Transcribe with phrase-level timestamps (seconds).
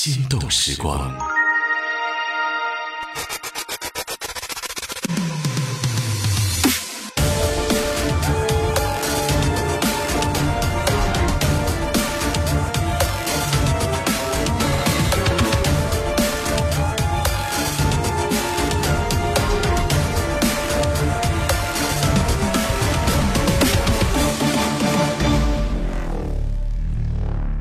[0.00, 1.12] 心动时光。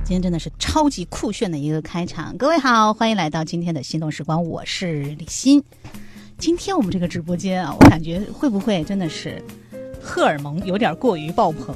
[0.04, 5.64] 今天真的是超级酷炫的一个开场，各位好，欢迎来到今天的心动时光，我是李欣。
[6.38, 9.42] 今天我们这个直播间啊，我感觉会不会真的是
[10.02, 11.74] 荷尔蒙有点过于爆棚？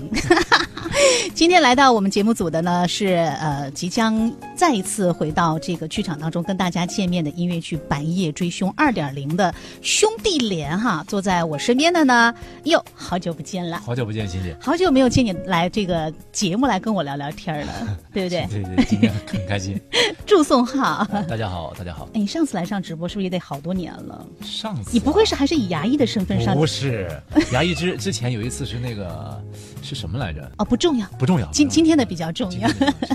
[1.34, 3.08] 今天来到我们节目组的呢是
[3.40, 12.34] 呃即将再一次回到这个剧场当中跟大家见面的音乐剧《白夜追凶二点零》的兄弟连哈，坐在我身边的呢，
[12.66, 13.80] 哟，好久不见了。
[13.80, 14.55] 好久不见，欣姐。
[14.62, 18.45] 好久没有见你来这个节目来跟我聊聊天了，对不对？
[18.52, 19.79] 对对，今天很开心。
[20.27, 22.07] 祝颂浩，大家好，大家好。
[22.13, 24.26] 哎，你上次来上直播是不是也得好多年了？
[24.43, 26.55] 上次你不会是还是以牙医的身份上？
[26.55, 27.10] 不是，
[27.51, 29.41] 牙医之之前有一次是那个
[29.82, 30.51] 是什么来着？
[30.57, 31.48] 哦，不重要，不重要。
[31.52, 32.68] 今今天的比较重要。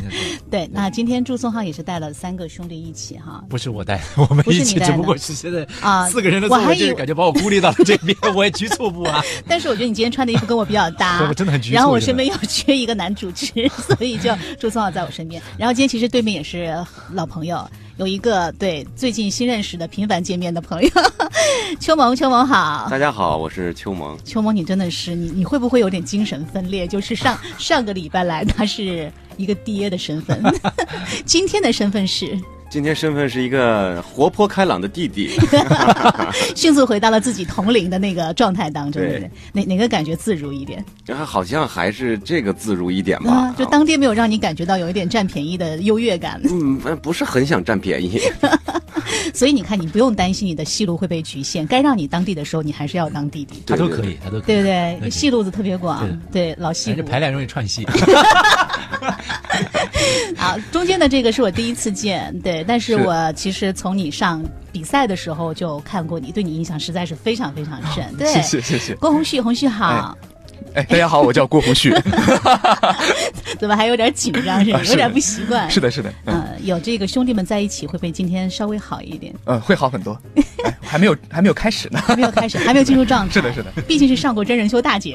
[0.48, 3.42] 对，那今天祝颂浩也是带了三个兄弟一起哈。
[3.48, 9.20] 不是我带，我们一起，只不过是现在啊四个人的座位，我还感觉把我孤立到了这边，我也局促不啊。
[9.48, 15.42] 但是我觉得你今天穿的衣服跟我比较搭，对 我真的很局促然后我身边又缺一个男主持，所以就祝颂浩在我身边。
[15.58, 16.72] 然后今天其实对面也是
[17.12, 20.90] 老朋友，有一个对最近新认识的频繁见面的朋友，
[21.80, 22.86] 秋萌，秋萌好。
[22.90, 24.18] 大家好，我是秋萌。
[24.22, 26.86] 秋萌，你真的是你，你会不会有点精神分裂？
[26.86, 30.42] 就是上上个礼拜来他是一个爹的身份，
[31.24, 35.30] 今天的身份是今天身份是一个活泼开朗的弟弟，
[36.54, 39.30] 迅速回到了自己同龄的那个状态当中，对不对对？
[39.52, 40.84] 哪哪个感觉自如一点？
[41.24, 43.54] 好像还是这个自如一点吧啊，。
[43.56, 48.20] 就当爹没有让你感觉到有一点占便宜的优越感，嗯，呃不是很想占便宜。
[49.32, 55.10] 所以你看，你不用担心你的戏路会被局限，该让你当弟的时候，你还是要当弟弟，他都可以，他都可以，对不对？
[55.10, 57.06] 戏路子特别广，对老戏骨反正。
[57.12, 57.86] 排练容易串戏。
[60.36, 68.04] 好，中间的这个是我第一次见，对，但是是我其实从你上比赛的时候就看过你，对你印象实在是非常非常深。
[68.16, 68.94] 对，谢谢谢谢。
[68.96, 70.35] 郭宏旭，宏旭好，哎，
[70.74, 71.92] 大家好，我叫郭宏旭。
[73.58, 74.62] 怎么还有点紧张？
[74.64, 75.70] 是有点不习惯。
[75.70, 79.34] 是的，是的，嗯嗯，有这个兄弟们在一起，会不会今天稍微好一点？
[79.44, 80.18] 嗯，会好很多。
[80.64, 82.00] 哎，还没有还没有开始呢。
[82.06, 83.32] 还没有开始，还没有进入状态。
[83.34, 85.12] 是的是的，毕竟是上过真人秀大姐。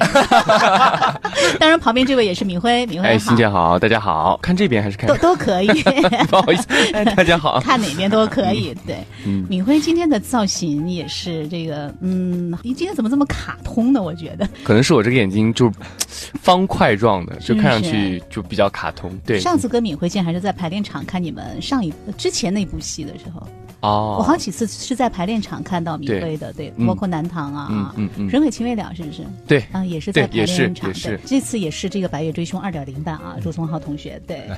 [1.58, 5.16] 当然，旁边这位也是敏辉，敏辉哎，好欣姐好，大家好，看这边还是看都？
[5.18, 5.68] 都可以。
[6.28, 7.60] 不好意思，哎，大家好。
[7.60, 8.74] 看哪边都可以。
[8.86, 14.02] 对，嗯敏辉今天的造型也是这个，嗯，你今天怎么这么卡通呢？
[14.02, 15.72] 我觉得可能是我这个眼睛就
[16.42, 19.10] 方块状的，就看上去就比较卡通。
[19.24, 23.48] 对，上次跟敏慧见还是在排练场看你们上一之前那部戏的时候，
[23.82, 26.86] 哦，我好几次是在排练场看到敏辉的，对，嗯。
[26.86, 28.28] 包括南唐啊，嗯嗯嗯。
[28.28, 29.22] 人鬼情未了是不是？
[29.46, 29.62] 对。
[29.72, 34.48] 啊，也是在排练场，也这次也是这个《白夜追凶》二点零版啊，朱松浩同学，对，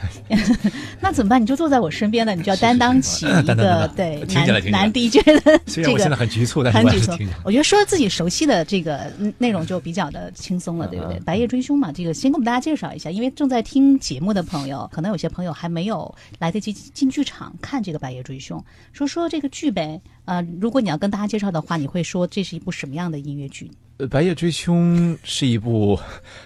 [1.01, 1.41] 那怎么办？
[1.41, 7.13] 你就坐在我身边了，你就要担当起 一个对 男男 DJ 的这个虽然我现在很局促，但是很局促。
[7.45, 11.19] 我觉得说自己熟悉的这个嗯内容就比较的轻松了，对不对？
[11.21, 20.01] 白夜追凶嘛，这个先给我们大家介绍一下，因为正在听节目的朋友，可能有些朋友还没有来得及进剧场看这个白夜追凶，说说这个剧呗。
[20.25, 23.71] 呃，如果你要跟大家介绍的话，你会说这是一部什么样的音乐剧？
[23.99, 25.97] 呃《白夜追凶》是一部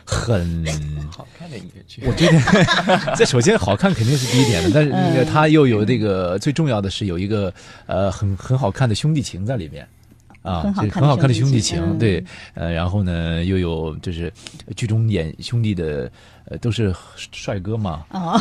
[0.05, 0.67] 很
[1.11, 2.03] 好看的音乐剧。
[2.05, 7.53] 我觉得， 这首先好看肯定是第一点的，但是那个嗯它又有这个最重要的是有一个
[7.87, 9.89] 呃很很好看的兄弟情在里面。
[10.43, 14.33] 啊，很好看的这很好看的兄弟情，嗯对，呃，然后呢，又有就是
[14.77, 16.11] 剧中演兄弟的，
[16.45, 16.95] 呃，都是
[17.33, 18.41] 帅哥嘛，哦，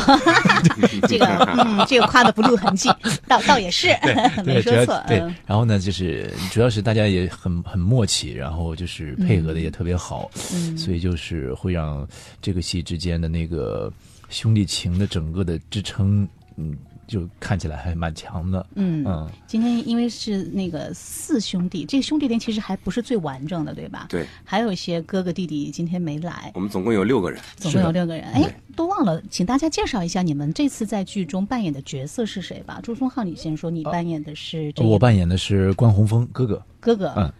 [1.08, 1.26] 这个
[1.58, 2.88] 嗯，这个夸的不露痕迹，
[3.26, 3.88] 倒倒也是
[4.44, 5.02] 没说错。
[5.06, 12.06] 对嗯，然后呢，就是主要是大家也很很默契，然后就是配合的也特别好，嗯所以就是会让
[12.40, 13.92] 这个戏之间的那个
[14.30, 16.26] 兄弟情的整个的支撑，
[16.56, 16.76] 嗯，
[17.08, 18.64] 就看起来还蛮强的。
[18.76, 24.06] 嗯嗯，今天因为是那个四兄弟，这个兄弟连其实还不是最完整的，对吧？
[24.08, 28.24] 对，还有一些哥哥弟弟今天没来，我们总共有六个人，总共有六个人。
[28.32, 32.78] 哎，都忘了，请大家介绍一下你们这次在剧中扮演的角色是谁吧。
[32.82, 36.62] 朱松浩，你先说，你扮演的是这个我扮演的是关宏峰哥哥。
[36.78, 37.12] 哥哥。
[37.16, 37.32] 嗯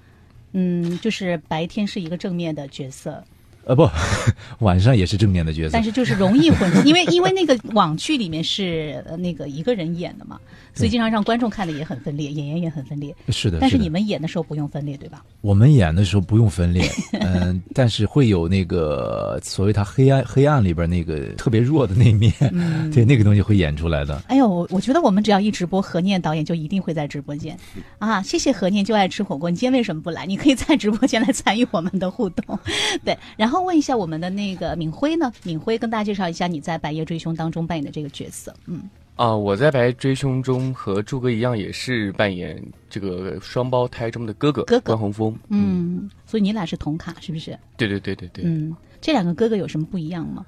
[0.52, 3.22] 嗯，就是白天是一个正面的角色，
[3.68, 3.88] 呃不，
[4.64, 5.84] 晚上也是正面的角色但。
[5.84, 10.38] 是就是容易混，因为因为那个网剧里面是呃那个一个人演的嘛，
[10.74, 13.14] 所以经常让观众看的也很分裂，演员也很分裂。
[13.28, 15.22] 是的，的但是你们演的时候不用分裂，对吧？
[15.40, 24.20] 我们演的时候不用分裂，嗯、 但是会有那个所谓他黑暗黑暗里边那个特别弱的那一面，嗯对那个东西会演出来的。
[24.28, 27.56] 哎呦，我我觉得我们只要一直播，何念导演就一定会在直播间
[27.98, 28.22] 啊！
[28.22, 29.50] 谢谢何念，就爱吃火锅。
[29.50, 30.26] 你今天为什么不来？
[30.26, 32.58] 你可以在直播间来参与我们的互动。
[33.04, 35.32] 对，然后问一下我们的那个敏辉呢？
[35.42, 38.54] 敏辉跟大家介绍一下你在《白夜追凶》当中扮演的这个角色。
[38.66, 45.36] 嗯，啊、我在《白夜追凶》中和柱哥一样，也是扮演这个双胞胎中的哥哥哥哥关宏峰。
[45.48, 47.58] 嗯，所以你俩是同卡是不是？
[47.76, 48.44] 对对对对对。
[48.44, 50.44] 嗯，这两个哥哥有什么不一样吗？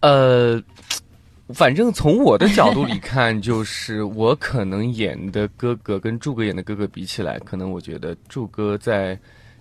[0.00, 0.62] 呃，
[1.48, 9.18] 反正从我的角度里看，就是我可能演的哥哥跟柱哥演的哥哥比起来，可能我觉得柱哥在。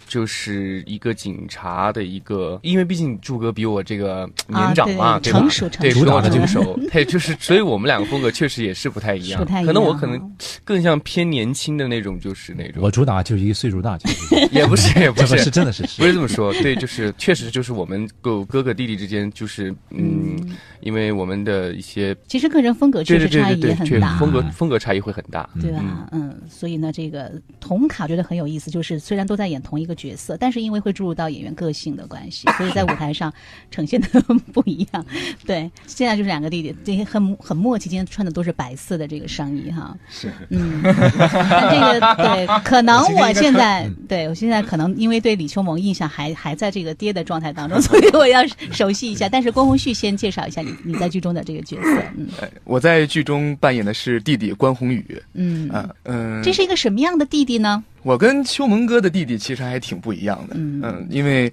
[0.10, 5.40] 就是一个警察的一个，因为毕竟柱哥比我这个年长嘛，啊对对吧？
[5.40, 9.46] 成熟成对，熟比我主打的成熟， 对就是，所以我们两个风格确实也是不太一样。
[9.48, 9.66] 一样。
[9.66, 10.20] 可能我可能
[10.66, 12.82] 更像偏年轻的那种，就是那种。
[12.84, 15.38] 我，主打就是一个岁数大，就是也不是也不是。
[15.38, 15.84] 是 真的是。
[15.84, 20.36] 不是这么说，对，就是确实就是我们哥哥哥弟弟之间，就是嗯，
[20.82, 25.50] 因为我们的一些其实个人风格确对对对实差异也很大，风格风格差异会很大。
[25.62, 26.08] 对吧？
[26.12, 33.34] 嗯，所以呢，这个同卡觉得很有意思，就是虽然都在演同一个角色，但是因为会注入到演员个性的关系， 所以在舞台上
[33.72, 34.08] 呈现的
[34.54, 35.06] 不一样。
[35.46, 39.96] 对，现在就是两个弟弟，这些很很默契，今天穿的都是白色的这个上衣哈。
[40.10, 48.42] 是，嗯， 那这个对，可能我现在对我现在可能因为对李秋萌印象还还在这个爹的状态当中，所以我要
[48.72, 49.28] 熟悉一下。
[49.28, 55.06] 但是郭宏旭先介绍一下你你在剧中的这个角色，嗯哎，我在剧中扮演的是弟弟关宏宇。
[55.34, 57.84] 嗯，嗯嗯，这是一个什么样的弟弟呢？
[58.04, 60.56] 我跟秋萌哥的弟弟其实还挺不一样的。
[60.58, 61.52] 嗯因为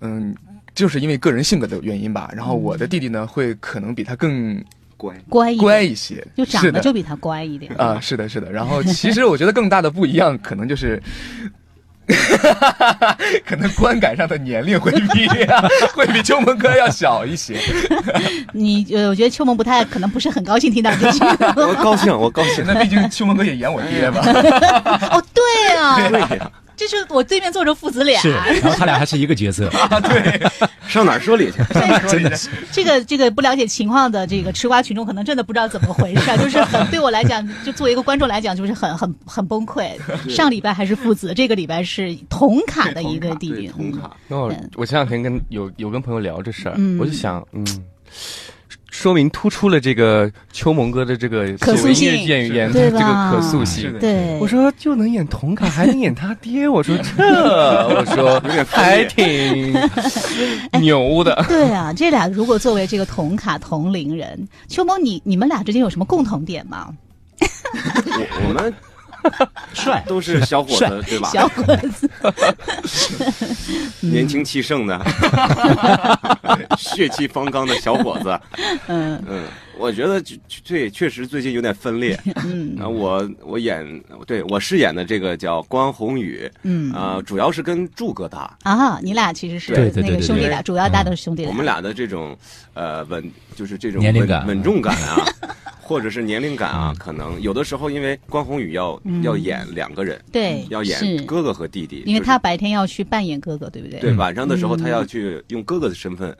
[0.00, 0.34] 嗯，
[0.74, 2.30] 就是因为个人性格的原因吧。
[2.34, 4.62] 然后我的弟弟呢，会可能比他更
[4.96, 8.50] 乖，乖一点乖一些，就长得就比他乖一点啊，是的，是的。
[8.50, 11.02] 然后其实我觉得更大的不一样，可能就是。
[13.44, 15.26] 可能观感上的年龄会比
[15.94, 17.58] 会比秋萌哥要小一些。
[18.52, 21.18] 你呃，我觉得秋萌不太可能不是很高兴听到这句。
[21.56, 22.64] 我高兴，我高兴。
[22.66, 24.20] 那毕竟秋萌哥也演我爹吧？
[25.10, 28.20] 哦，对啊，对呀，这是我对面坐着父子俩。
[28.20, 29.68] 是，然后他俩还是一个角色，
[30.02, 30.50] 对
[30.86, 31.58] 上哪儿说理去？
[32.08, 39.90] 真的是这个这个不了解情况的这个吃瓜群众可能真的不知道怎么回事，就是很对我来讲，就作为一个观众来讲，就是很很很崩溃。
[40.30, 47.66] 上礼拜还是父子，这个礼拜是同卡的一个弟弟，同卡，那我嗯我前两天跟有有跟朋友聊这事儿，嗯我就想，嗯，
[48.96, 53.94] 说明突出了这个秋萌哥的这个可塑性演员对的这个可塑性。
[54.00, 57.22] 对，我说就能演童卡，还能演他爹，我说这，
[57.94, 59.74] 我说有点还挺
[60.80, 61.44] 牛的。
[61.46, 66.88] 对啊，这俩如果作为这个童卡同龄人，秋萌你你们俩之间有什么共同点吗？
[67.38, 68.72] 我我们
[69.74, 71.28] 帅都是小伙子，对吧？
[71.30, 72.10] 小伙子，
[74.00, 75.00] 年轻气盛的，
[76.78, 78.38] 血气方刚的小伙子。
[78.88, 79.44] 嗯嗯，
[79.78, 82.18] 我觉得就就对，确实最近有点分裂。
[82.44, 82.76] 嗯。
[82.78, 83.84] 啊，我我演
[84.26, 86.92] 对我饰演的这个叫关宏宇，嗯。
[86.92, 88.56] 啊，主要是跟柱哥搭。
[88.62, 90.62] 啊，你俩其实是对对对那个兄弟俩，对。
[90.62, 91.50] 对主要搭的是兄弟俩。
[91.50, 92.36] 我们俩的这种
[92.74, 95.24] 呃稳，就是这种稳年龄感稳重感啊，
[95.80, 99.22] 或者是年龄感啊，可能有的时候因为关宏宇要嗯。
[99.22, 104.00] 要演两个人，对要演哥哥和弟弟，因为他白天要去扮演哥哥，对不对？
[104.00, 104.78] 对嗯晚上的时候嗯。
[104.78, 106.36] 他要去用哥哥的身份，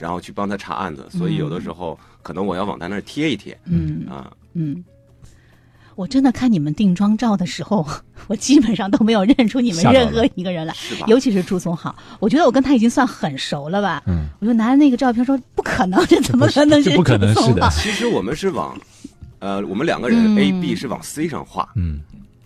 [0.00, 4.06] 然后去帮他查案子，所以有的时候可能我要往他那儿贴一贴嗯。
[4.08, 4.32] 啊。
[4.54, 4.84] 嗯。
[5.94, 7.86] 我真的看你们定妆照的时候，
[8.26, 10.74] 我基本上都没有认出你们任何一个人来？
[11.06, 14.02] 尤其是朱总好，我觉得我跟他已经算很熟了吧。
[14.06, 17.68] 嗯，我就拿着那个照片说，不可能，这怎么可能是这不可能是的。
[17.72, 18.74] 其实我们是往，
[19.38, 20.38] 呃，我们两个人嗯。
[20.38, 22.00] A、B 是往 C 上画，嗯，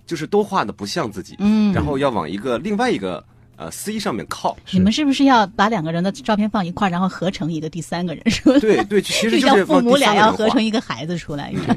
[0.06, 3.24] 就是都画的不像自己，嗯，然后要往一个另外一个
[3.56, 4.56] 呃 C 上面靠。
[4.70, 8.30] 你们是不是要把两个人的照片放一块儿，然后合成一个第三个人？
[8.30, 8.58] 是吧？
[8.60, 11.76] 对对，其实 就像父母俩要合成一个孩子出来 一样。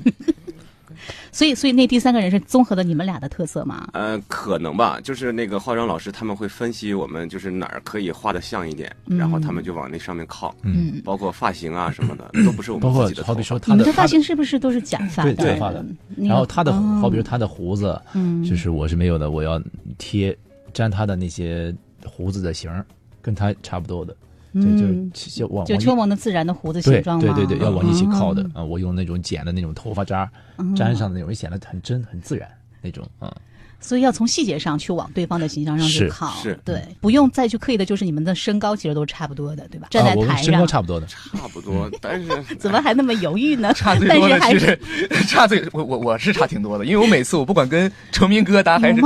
[1.32, 3.88] 所以，所以那第三个人是综合的你们俩的特色吗？
[3.94, 13.34] 呃，可能吧，就是那个化妆老师他们会分析我们就是哪儿可以画的像一点，嗯然后他们就往那上面靠，嗯，包括发型啊什么的，都不是我们自己的头发。
[13.34, 15.34] 好比说他你们的发型是不是都是假发的？
[15.36, 15.86] 对假发的
[16.18, 19.62] 然后他的，哦好比说他的胡子，嗯就是我是没有的，我要
[19.98, 20.36] 贴
[20.74, 21.74] 粘他的那些
[22.06, 22.86] 胡子的型儿，
[23.22, 24.14] 跟他差不多的，
[24.56, 27.34] 就嗯就就往就秋萌的自然的胡子形状吗？
[27.36, 28.64] 对对对，要往一起靠的哦啊！
[28.64, 32.50] 我用那种剪的那种头发渣嗯粘上的那种，显得很真很自然
[32.82, 33.36] 那种啊。
[33.82, 39.88] 所以要从细节上去往对方的形象上去靠，是对，不用再去刻意的，就是你们的身高其实都是差不多的，对吧？
[39.90, 43.72] 站在台上身高，差不多的，差不多， 但是 怎么还那么犹豫呢？
[43.76, 49.02] 差最多的但是还是差最我我我是差挺多的，因为我每次我不管跟成明哥搭还是？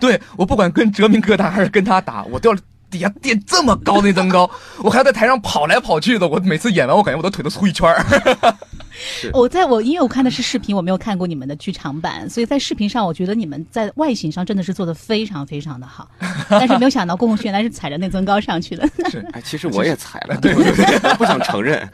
[0.00, 2.58] 对我不管跟哲明哥打还是跟他打，我都要
[2.90, 6.28] 底下垫这么高的一增高，我还要在台上跑来跑去的。
[6.28, 8.04] 我每次演完，我感觉我的腿都粗一圈儿。
[9.32, 16.08] 我在我因为我看的是视频，我没有看过你们的剧场版，所以在视频上，我觉得你们在外形上真的是做的非常非常的好，
[16.48, 18.88] 但是没有想到郭宏旭原来是踩着内增高上去的。
[19.10, 21.88] 是哎，其实 我也踩了，对不对，不想承认。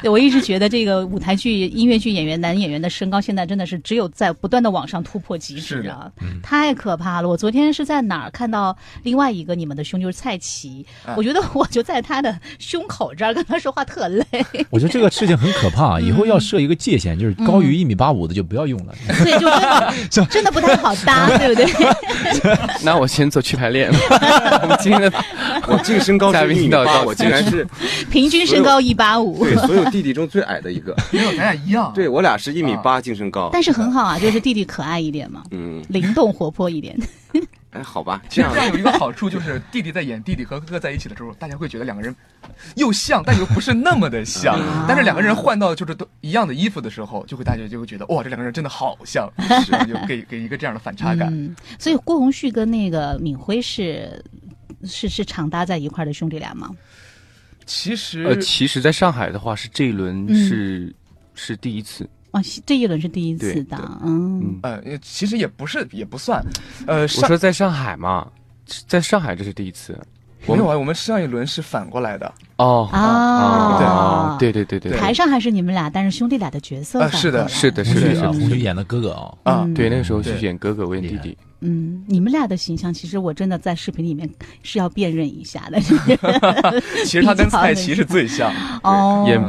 [0.00, 6.10] 对我一直觉得这个舞台剧、音乐剧演员男演员的身高现在真的是只有在不断的往上突破极致是啊，
[6.42, 7.28] 太可怕了！
[7.28, 14.24] 我昨天是在哪儿看到另外一个你们的胸就是蔡奇，啊我觉得我就在他的胸口这儿跟他说话特累，
[14.70, 18.94] 我觉得这个事情很可怕，以嗯后要设一个界限，就是高于一米八五的就不要用了。
[19.12, 21.66] 所以就真的 真的不太好搭， 对不对？
[22.84, 23.90] 那我先做去排练。
[23.90, 25.12] 我们今天的
[25.66, 27.66] 我净身高是一米八，我竟然是
[28.10, 30.96] 平均身高一八五，对所有弟弟中最矮的一个。
[31.10, 31.90] 没有，咱俩一样。
[31.94, 33.50] 对我俩是一米八净身高。
[33.52, 36.96] 但是很好啊，就是弟弟可爱一点嘛，嗯，灵动活泼一点。
[37.72, 42.14] 哎，好吧，其这样实这样有一个好处就是，弟弟在演弟弟和哥哥在一起的时候，大家会觉得两个人
[42.76, 44.58] 又像，但又不是那么的像。
[44.58, 49.26] 嗯但是两个人换到就是都一样的衣服的时候，就会大家就会觉得哇，这两个人真的好像，
[49.64, 51.28] 是 就给给一个这样的反差感。
[51.32, 54.22] 嗯，所以郭宏旭跟那个敏辉是
[54.84, 56.70] 是是常搭在一块儿的兄弟俩吗？
[57.64, 60.94] 其实呃，其实，在上海的话，是这一轮嗯是、
[61.34, 62.06] 是第一次。
[62.32, 64.58] 哦，这一轮是第一次的，嗯。
[64.62, 66.44] 嗯，呃，其实也不是也不算，
[66.86, 68.26] 呃，我说在上海嘛，
[68.86, 69.98] 在上海这是第一次。
[70.46, 79.72] 我们没有啊，我们上一轮是反过来的，哦啊哦，对对对对，台上还是你们俩，但是兄弟俩的角色啊是的反过来是的是的是的红旭演的哥哥啊，啊嗯。
[79.72, 81.38] 对那个时候是演哥哥，我演弟弟。
[81.62, 84.28] 嗯，你们俩的形象，其实我真的在视频里面
[84.62, 85.80] 是要辨认一下的。
[87.06, 88.52] 其实他跟蔡奇是最像，
[88.82, 89.40] 哦，也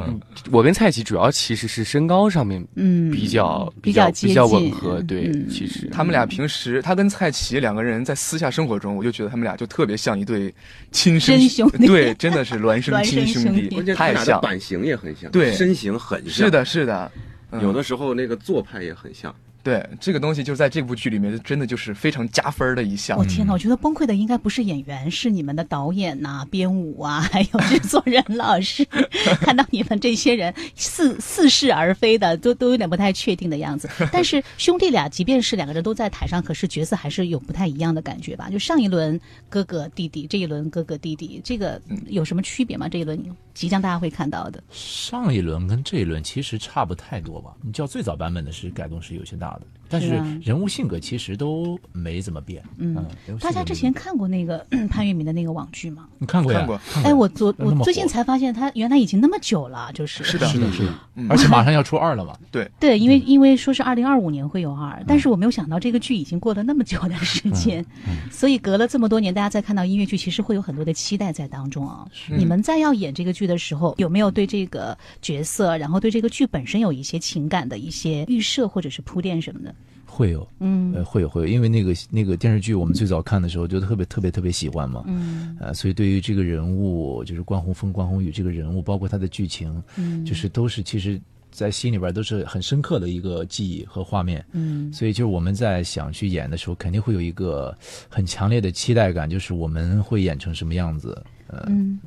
[0.52, 10.54] 我跟蔡奇主要其实是身高上面嗯比较比较比较接近吻合，对，嗯其实他们俩平时他跟蔡奇两个人在私下生活中，我就觉得他们俩就特别像一对
[10.92, 14.40] 亲生兄弟对，真的是孪生 亲兄弟太像。
[14.40, 16.32] 版型也很像，对身形很像。
[16.32, 17.12] 是，的，是的，
[17.52, 19.34] 嗯有的时候那个做派也很像。
[19.64, 23.24] 对这个东西，就在这部剧里面，真的就是非常加分的一项我。
[23.26, 23.54] 天哪！
[23.54, 28.86] 我觉得崩溃的应该不是演员，是你们的导演呐、 编舞啊，还有制作人老师。
[29.40, 33.90] 看到你们这些人似似是而非的，都都有点不太确定的样子。
[34.12, 38.50] 但是兄弟俩，即便是两个人都在台上，可是角色还是有不太一样的感觉吧？
[38.50, 42.90] 就上一轮哥哥弟弟，这一轮哥哥弟弟，这个有什么区别吗？
[42.90, 43.18] 这一轮
[43.54, 44.62] 即将大家会看到的。
[44.72, 47.54] 上一轮跟这一轮其实差不太多吧？
[47.62, 49.53] 你叫最早版本的是改动是有些大的，
[49.94, 52.64] 但是人物性格其实都没怎么变。
[52.78, 53.06] 嗯
[53.40, 56.08] 大家之前看过那个 潘粤明的那个网剧吗？
[56.18, 56.60] 你看过呀？
[56.60, 62.36] 看过哎，我昨我最近才发现，他原来已经那么久了，就是是的，是的，是的，嗯而且马上要出二了嘛。
[62.52, 67.86] 对，因为因为说是二零二五年会有二，但是我没有想到这个剧已经过了那么久的时间，
[68.32, 72.08] 所以隔了这么多年，大家再看到音乐剧，其实会有很多的期待在当中啊。
[72.28, 79.76] 你们在要演这个剧的时候，有没有对这个角色，然后对这个剧本身有一些情感的一些预设或者是铺垫什么的？
[80.14, 80.94] 会有，嗯。
[80.94, 85.58] 呃，会有会有，因为那个那个电视剧我们最早看的时候就特别特别特别喜欢嘛，嗯。
[85.60, 90.24] 呃，所以对于这个人物，就是关宏峰、关宏宇这个人物，包括他的剧情，嗯。
[90.24, 91.20] 就是都是其实，
[91.52, 94.46] 在心里边都是很深刻的一个记忆和画面。
[94.52, 94.94] 嗯。
[94.94, 97.76] 所以就是我们在想去演的时候，肯定会有一个
[98.08, 102.00] 很强烈的期待感，就是我们会演成什么样子，呃，嗯，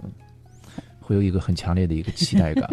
[1.06, 2.68] 会有一个很强烈的一个期待感。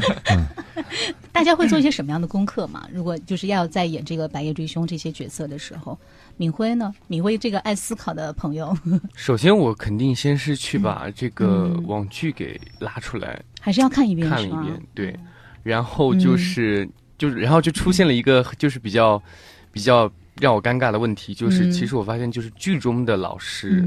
[1.30, 2.88] 大家会做一些什么样的功课嘛？
[2.90, 5.96] 如果就是要在演这个《白夜追凶》这些角色的时候，
[6.38, 6.90] 敏辉呢？
[7.06, 8.74] 敏辉这个爱思考的朋友，
[9.14, 15.14] 首先我肯定先是去把这个嗯网剧给拉出来还是要看一遍，看了一遍，对，
[15.62, 19.22] 然后就是就是然后就出现了一个就是比较
[19.70, 23.86] 比较让我尴尬的问题，就是嗯其实我发现就是剧中的老师。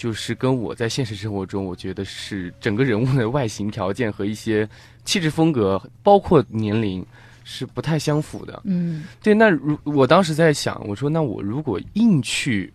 [0.00, 4.66] 嗯就是跟我在现实生活中，我觉得是整个人物的外形条件和一些
[5.04, 7.04] 气质风格，包括年龄，
[7.44, 8.62] 是不太相符的。
[8.64, 12.72] 嗯对，那如我当时在想，我说那我如果硬去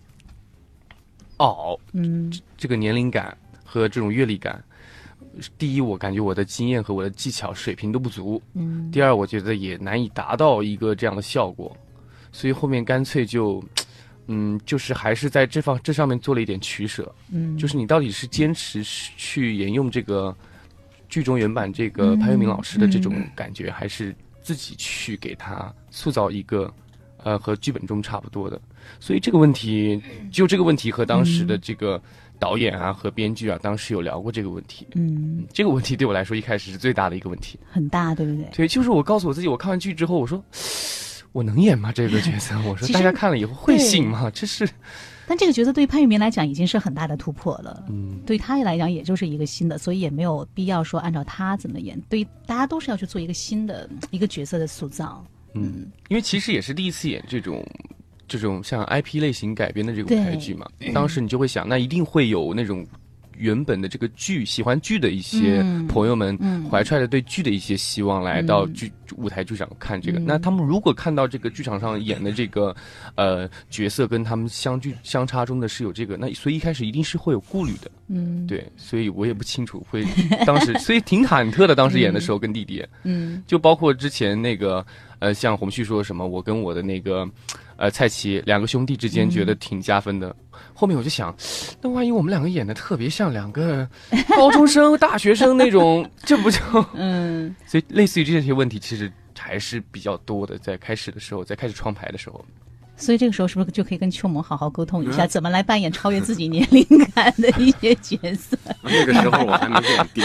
[1.38, 4.64] 熬嗯这个年龄感和这种阅历感，
[5.58, 11.76] 第一，我感觉我的经验和我的技巧水平都不足；嗯第二，我觉得也难以达到一个这样的效果，
[12.32, 13.64] 所以后面干脆就。
[14.28, 20.36] 嗯，就是还是在这方这上面做了一点取舍，嗯，就是你到底是坚持去沿用这个
[21.10, 26.74] 剧中原版这个嗯潘粤明老师的这种嗯感觉，还是自己去给他塑造一个
[27.24, 28.60] 呃，和剧本中差不多的。
[29.00, 30.02] 所以这个问题，
[30.32, 32.00] 就这个问题和当时的这个
[32.38, 34.86] 导演啊和编剧啊，当时有聊过这个问题。
[34.94, 37.58] 嗯，这个问题对我来说一开始是最大的一个问题。
[37.72, 38.48] 很大，对不对？
[38.56, 40.44] 对，就是我告诉我自己，我看完剧之后，我说
[41.36, 41.92] 我能演吗？
[41.92, 44.32] 这个角色， 我说大家看了以后会信吗？
[44.34, 44.66] 这是
[45.28, 47.84] 但这个角色对潘粤明来讲已经是很大的突破了。
[47.90, 52.00] 嗯，对他来讲，也就是一个新的，所以也没有必要说按照他怎么演。
[52.08, 55.26] 对，大家都是要去做一个新的一个角色的塑造。
[55.56, 57.62] 嗯，因为其实也是第一次演这种
[58.30, 62.86] 这种像 IP 类型改编的这个舞台剧嘛，当时你就会想，那一定会有那种
[63.38, 70.20] 原本的这个剧喜欢剧的一些嗯朋友们嗯怀揣着对剧的一些希望来到剧、舞台剧场看这个。
[70.20, 72.76] 嗯那他们如果看到这个剧场上演的这个
[73.16, 77.92] 呃角色跟他们相距相差中的是有这个，那所以一开始一定是会有顾虑的。
[78.08, 80.06] 嗯，，对，所以我也不清楚会
[80.46, 81.76] 当时， 所以挺忐忑的。
[81.76, 82.86] 当时演的时候跟弟弟。
[83.04, 84.86] 嗯就包括之前那个
[85.20, 87.28] 呃，像洪旭说什么，我跟我的那个
[87.78, 90.36] 呃蔡奇两个兄弟之间觉得挺加分的。
[90.74, 91.36] 后面我就想，
[91.82, 93.88] 那万一我们两个演的特别像两个
[94.30, 96.60] 高中生、 大学生那种，这不就？
[96.94, 100.58] 嗯，所以类似于这些问题，其实还是比较多的。
[100.58, 102.44] 在开始的时候，在开始创牌的时候，
[102.98, 108.58] 所以这个时候是不是就可以跟秋萌好好沟通一下，怎么来扮演超越自己年龄感的一些角色？
[108.82, 110.24] 那个时候我还没演爹，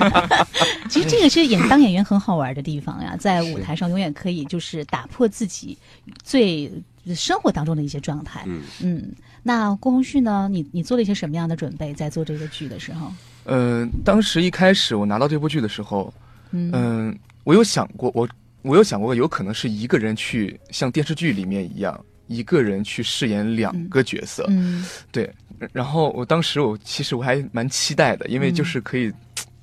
[0.88, 5.76] 其实这个是演当演员很好玩的地方呀，在舞台上永远可以就是打破自己
[6.22, 6.70] 最
[7.14, 8.44] 生活当中的一些状态。
[8.46, 10.48] 嗯，嗯，那郭宏旭呢？
[10.50, 13.10] 你你做了一些什么样的准备，在做这个剧的时候？
[13.44, 16.12] 呃、当时一开始我拿到这部剧的时候，
[16.50, 18.28] 嗯嗯、我有想过，我
[18.62, 24.44] 我有想过，有可能是一个人去像电视剧里面一样，一个人去饰演两个角色。
[24.48, 24.84] 嗯。
[25.10, 25.32] 对，
[25.72, 29.12] 然后我当时我其实我还蛮期待的，因为就是可以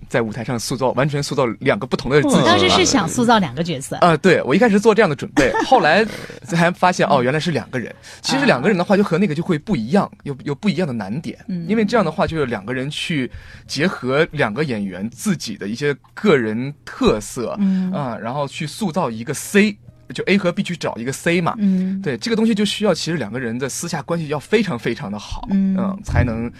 [0.07, 2.37] 在舞台上塑造完全塑造两个不同的自己。
[2.37, 6.05] 你当时是想塑造两个角色，啊、对我一开始做这样的准备， 后来
[6.43, 7.93] 才发现哦，原来是两个人。
[8.21, 11.37] 其实两个人的话，就和那个就会不一样，有有不一样的难点。
[11.47, 13.29] 嗯因为这样的话，就是两个人去
[13.67, 19.77] 结合两个演员自己的一些个人特色，嗯啊、然后去塑造一个 C，
[20.13, 21.55] 就 A 和 B 去找一个 C 嘛。
[21.57, 26.51] 嗯，对这个东西就需要其实两个人的私下关系要非常非常的好，嗯才能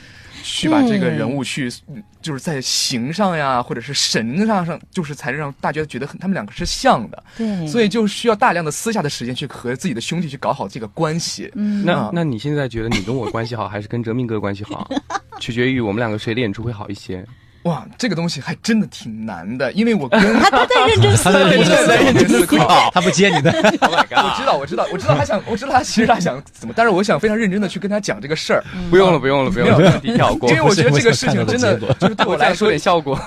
[0.44, 11.52] 去把这个人物去，嗯就是在形上呀，或者是神上上，就是才让大家觉得很他们两个是像的，对，所以就需要大量的私下的时间去和自己的兄弟去搞好这个关系。
[11.56, 14.90] 嗯，那啊那你现在觉得你跟我关系好，还是跟哲明哥关系好？
[15.40, 17.24] 取决于我们两个谁的演出会好一些。
[17.68, 22.90] 哇，这个东西还真的挺难的，因为我跟 他他在认真思考，他在认真在认真思考。
[22.96, 23.52] 他不接你的。
[23.80, 30.16] Oh 我知道，我知道，我知道他想，我知道他其实他想怎么，但是我想非常认真的去跟他讲这个事儿，不用了，不用了，不用了，因。
[30.16, 33.20] 为我觉得这个事情真的就是对我来说我再说点效果。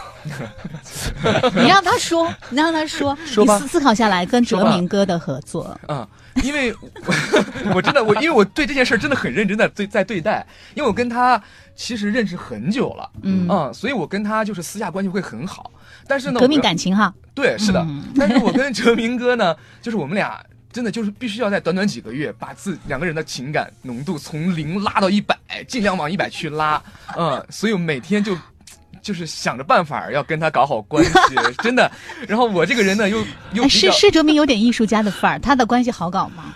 [1.55, 6.07] 你让他说，你让他说，说你思思考下来跟哲明哥的合作，嗯、
[6.42, 6.72] 因为
[7.07, 11.40] 我我真的我因为我对这件事儿真的很认真的对在对待，因为我跟他
[11.83, 15.71] 其实认识很久了，嗯啊、所以我跟他就是私下关系会很好，
[16.07, 20.38] 但是呢，革命感情哈，对是的，嗯 但是我跟哲明哥呢，就是我们俩。
[20.73, 26.81] 真的就是必须要在短短几个月，把自两个人的情感浓度从零拉到一百，尽量往一百去拉，
[27.19, 28.38] 嗯，所以我每天就
[29.03, 31.11] 就是想着办法要跟他搞好关系，
[31.61, 31.90] 真的。
[32.29, 33.19] 然后我这个人呢，又
[33.53, 36.55] 又哎，是是哲明有点艺术家的范儿，他的关系好搞吗？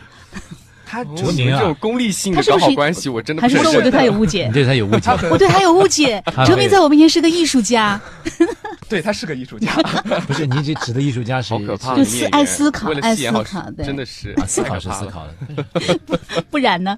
[0.94, 4.52] 他哲明啊这种功利性的搞好关系，我真的还是说我对他有误解你？
[4.52, 8.00] 对他有误解我对他有误解哲明在我面前是个艺术家，
[8.88, 9.72] 对他是个艺术家，
[10.28, 15.98] 不是你这指的艺术家是好可怕的就是爱思考为了戏好爱思考对真的是啊，思考是思考的。
[16.50, 16.96] 不然呢？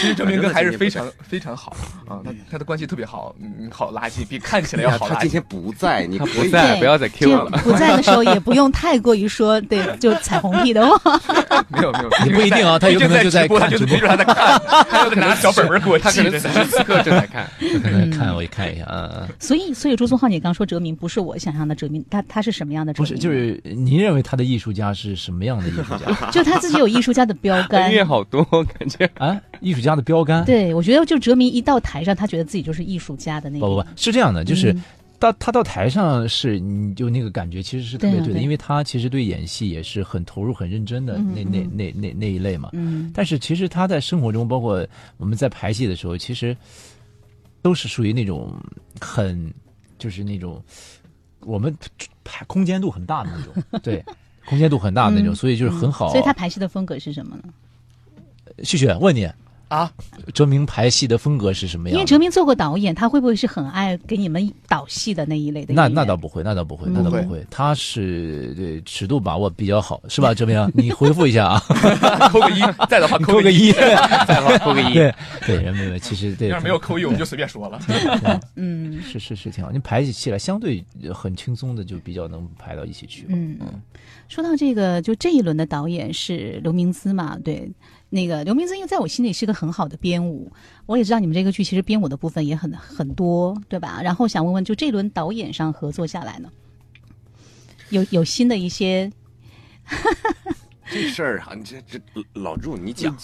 [0.00, 1.74] 其实哲明哥还是非常非常好
[2.06, 5.14] 啊，他他的关系特别好，嗯，好垃圾，比看起来要好垃圾。
[5.14, 7.58] 他今天不在，你他不在，不要再 Q 我了。
[7.62, 11.20] 不在的时候也不用太过于说对，就彩虹屁的话。
[11.68, 16.48] 没有没有，你不一定啊他有可能就在直播，他看直播就逼着他在看，他就拿小本本给我记着此。
[16.48, 17.48] 时此刻正在看。
[17.60, 19.28] 正在看我也看一下，嗯嗯。
[19.38, 23.08] 所以，所以朱宗浩，你刚说哲明不是我想象的哲明，他他是什么样的哲明？
[23.08, 27.96] 不是，就是您认为他的艺术家是什么样的艺术家就他自己有艺术家的标杆 音。
[27.96, 28.42] 乐好多，
[28.78, 29.40] 感觉啊？
[29.60, 30.44] 艺术家的标杆？
[30.44, 33.68] 对，我觉得就哲明一到台上，他觉得自己就是艺术家的那种。
[33.68, 34.82] 不不不，是这样的，就是嗯
[35.18, 42.70] 到他到台上是，你就那个感觉其实是特别对的，对啊对因为他其实对演戏也是很投入、很认真的嗯那那嗯那那那一类嘛。
[42.72, 46.56] 嗯但是其实他在生活中，包括我们在排戏的时候，其实
[47.62, 48.54] 都是属于那种
[49.00, 49.52] 很，
[49.98, 50.62] 就是那种
[51.40, 51.74] 我们
[52.22, 54.04] 排空间度很大的那种， 对，
[54.46, 56.10] 空间度很大的那种，嗯所以就是很好。
[56.10, 57.44] 所以他排戏的风格是什么呢？
[58.62, 59.28] 旭旭问你，
[59.74, 59.92] 啊，
[60.32, 61.94] 哲明排戏的风格是什么样？
[61.94, 65.88] 因为哲明做过导演，他会不会是很爱给你们导戏的那一类的那？
[65.88, 67.44] 那倒不会，那倒不会，那倒不会。
[67.50, 70.32] 他是对尺度把握比较好，是吧？
[70.32, 71.58] 哲明， 你回复一下啊，
[72.30, 73.72] 扣个一，在的话扣个一。
[73.72, 73.94] 在
[74.40, 74.94] 的话扣个一。
[74.94, 75.14] 对
[75.46, 77.80] 对，没有，其实对，要是没有扣一，我们就随便说了。
[78.56, 79.70] 嗯是是是挺好。
[79.72, 83.26] 你排起戏来相对很轻松的，就比较能排到一起去。
[83.28, 83.58] 嗯，
[84.28, 87.36] 说到这个，就这一轮的导演是刘明姿嘛？
[87.44, 87.70] 对，
[88.14, 90.48] 那个刘明增，因为在我心里是个很好的编舞，
[90.86, 94.00] 我也知道你们这个剧其实编舞的部分也很很多，对吧？
[94.04, 96.48] 然后想问问，就这轮导演上合作下来呢，
[97.90, 99.10] 有有新的一些
[100.90, 101.98] 这事儿啊，你这这
[102.34, 103.16] 老祝你讲，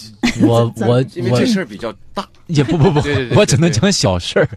[0.43, 2.29] 我我我因为这事儿比较大。
[2.47, 4.49] 也不不不对对，对我只能讲小事儿。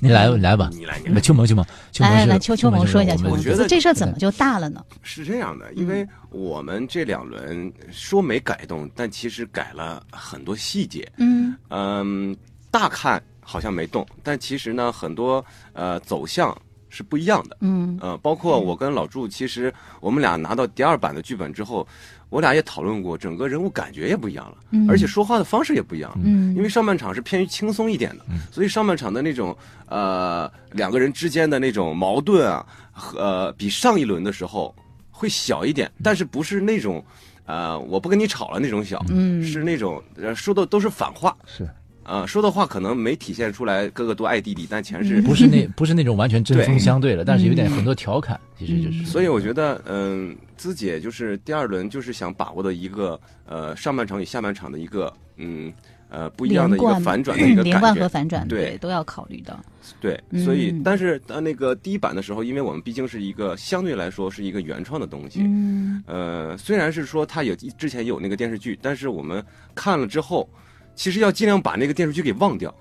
[0.00, 0.70] 你来来吧。
[0.72, 1.20] 你来，你来。
[1.20, 4.84] 秋萌，秋萌，秋萌是来来来，秋秋萌说一下，秋萌，我觉得这事儿怎么就大了呢？
[5.02, 11.10] 是这样的，因为我们这两轮说没改动，但其实改了很多细节。
[11.16, 12.36] 嗯嗯，
[12.70, 16.56] 大看好像没动，但其实呢，很多呃走向
[16.88, 17.56] 是不一样的。
[17.60, 17.98] 嗯。
[18.00, 21.86] 呃，包括我跟老祝，其实我们俩拿到第二版的剧本之后，
[22.28, 24.88] 我俩也讨论过，整个人物感觉也不一样了，嗯。
[24.88, 26.20] 而且说话的方式也不一样了。
[26.24, 34.74] 嗯，因为上半场是偏于轻松一点的，所以上半场的那种呃两个人之间的那种矛盾啊，和、呃、比上一轮的时候
[35.10, 37.04] 会小一点，但是不是那种
[37.46, 39.42] 呃我不跟你吵了那种小，嗯。
[39.42, 41.68] 是那种呃说的都是反话，是
[42.08, 49.04] 呃说的话可能没体现出来哥哥多爱弟弟，但全是不是那不是那种完全针锋对相对了，但是有点嗯很多调侃，其实就是。
[49.04, 55.72] 所以我觉得，嗯，姿姐就是第二轮就是想把握的一个呃上半场与下半场的一个嗯
[56.08, 58.08] 呃不一样的一个反转的一个连贯和感觉。
[58.08, 59.58] 反转，对都要考虑到。
[60.00, 69.44] 对，嗯所以但是呃那个第一版的时候，因为我们毕竟是一个相对来说是一个原创的东西，嗯呃，虽然是说它有之前有那个电视剧，但是我们
[69.74, 70.48] 看了之后，
[70.98, 72.74] 其实要尽量把那个电视剧给忘掉，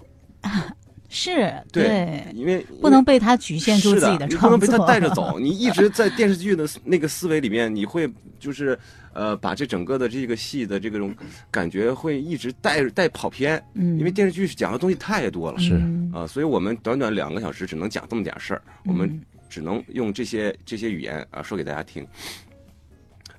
[1.07, 5.37] 是对因为不能被他局限住是自己的，你不创作，能被他带着走。
[5.39, 8.77] 你一直在电视剧的那个思维里面，你会就是
[9.13, 11.15] 呃，把这整个的这个戏的这种
[11.51, 15.75] 感觉会一直带带跑偏，嗯，因为电视剧讲的东西太多了，是。
[15.75, 16.11] 嗯。
[16.11, 22.03] 啊、所以我们短短两个小时只能讲这么点事儿，我们只能用这些这些语言啊说给大家听。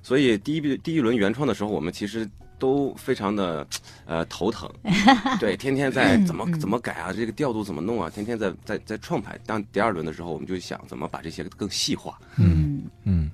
[0.01, 2.25] 所以第一第一轮原创的时候，我们其实
[2.59, 3.65] 都非常的
[4.05, 4.69] 呃头疼，
[5.39, 9.39] 对，天天在怎么怎么改啊，这个调度怎么弄啊，天天在在在创排。
[9.45, 12.19] 当第二轮的时候，我们就想怎么把这些更细化。
[12.37, 12.83] 嗯。
[13.05, 13.31] 嗯，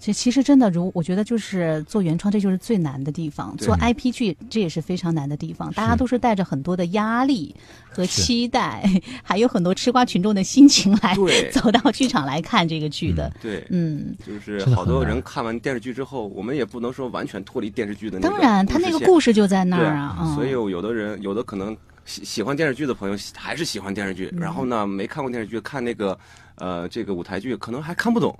[0.00, 3.56] 这其实真的，如我觉得就是做原创，这就是最难的地方。
[3.56, 5.72] 做 IP 剧，这也是非常难的地方。
[5.72, 7.54] 大家都是带着很多的压力
[7.90, 8.88] 和期待，
[9.24, 11.16] 还有很多吃瓜群众的心情来
[11.50, 13.32] 走到剧场来看这个剧的。
[13.42, 20.16] 对，嗯，就是好多人看完电视剧之后，我们也不能说完全脱离电视剧的那个当然，他那个故事就在那儿啊。
[20.20, 26.16] 嗯所以有的人，有的可能喜喜欢电视剧的朋友还是喜欢电视剧，嗯然后呢没看过电视剧，看那个
[26.54, 28.38] 呃这个舞台剧可能还看不懂。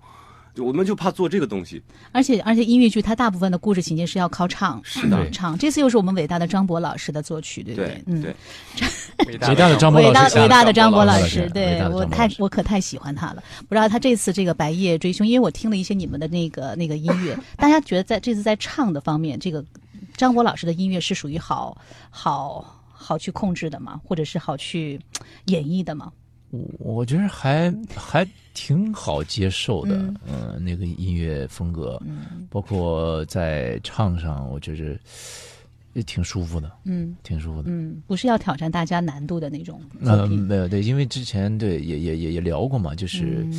[0.59, 5.57] 就我们就怕做这个东西，而且而且音乐剧它大部分的故事情节是要靠唱，是的嗯唱。
[5.57, 8.35] 这次又是我们伟大的张博老师的作曲，对不对嗯，对，
[9.29, 13.43] 伟 伟大的张博老师伟大的张博老老师，对我太我可太喜欢他了。
[13.69, 19.65] 不知道他这次这个《白夜追凶》，因为我听了一些你们的那个那个音乐， 大家觉得在这次在唱的方面，这个
[20.17, 24.01] 张博老师的音乐是属于好好好去控制的吗？
[24.05, 25.01] 或者是好去
[25.45, 26.11] 演绎的吗？
[26.51, 30.17] 我我觉得还还挺好接受的，嗯。
[30.27, 32.47] 嗯、那个音乐风格，嗯。
[32.51, 34.99] 包括在唱上，我觉着
[35.93, 37.15] 也挺舒服的，嗯。
[37.23, 37.71] 挺舒服的。
[37.71, 43.53] 嗯，不是要挑战大家难度的那种嗯呃，没有对，因为之前对也也也也聊过嘛，就是、嗯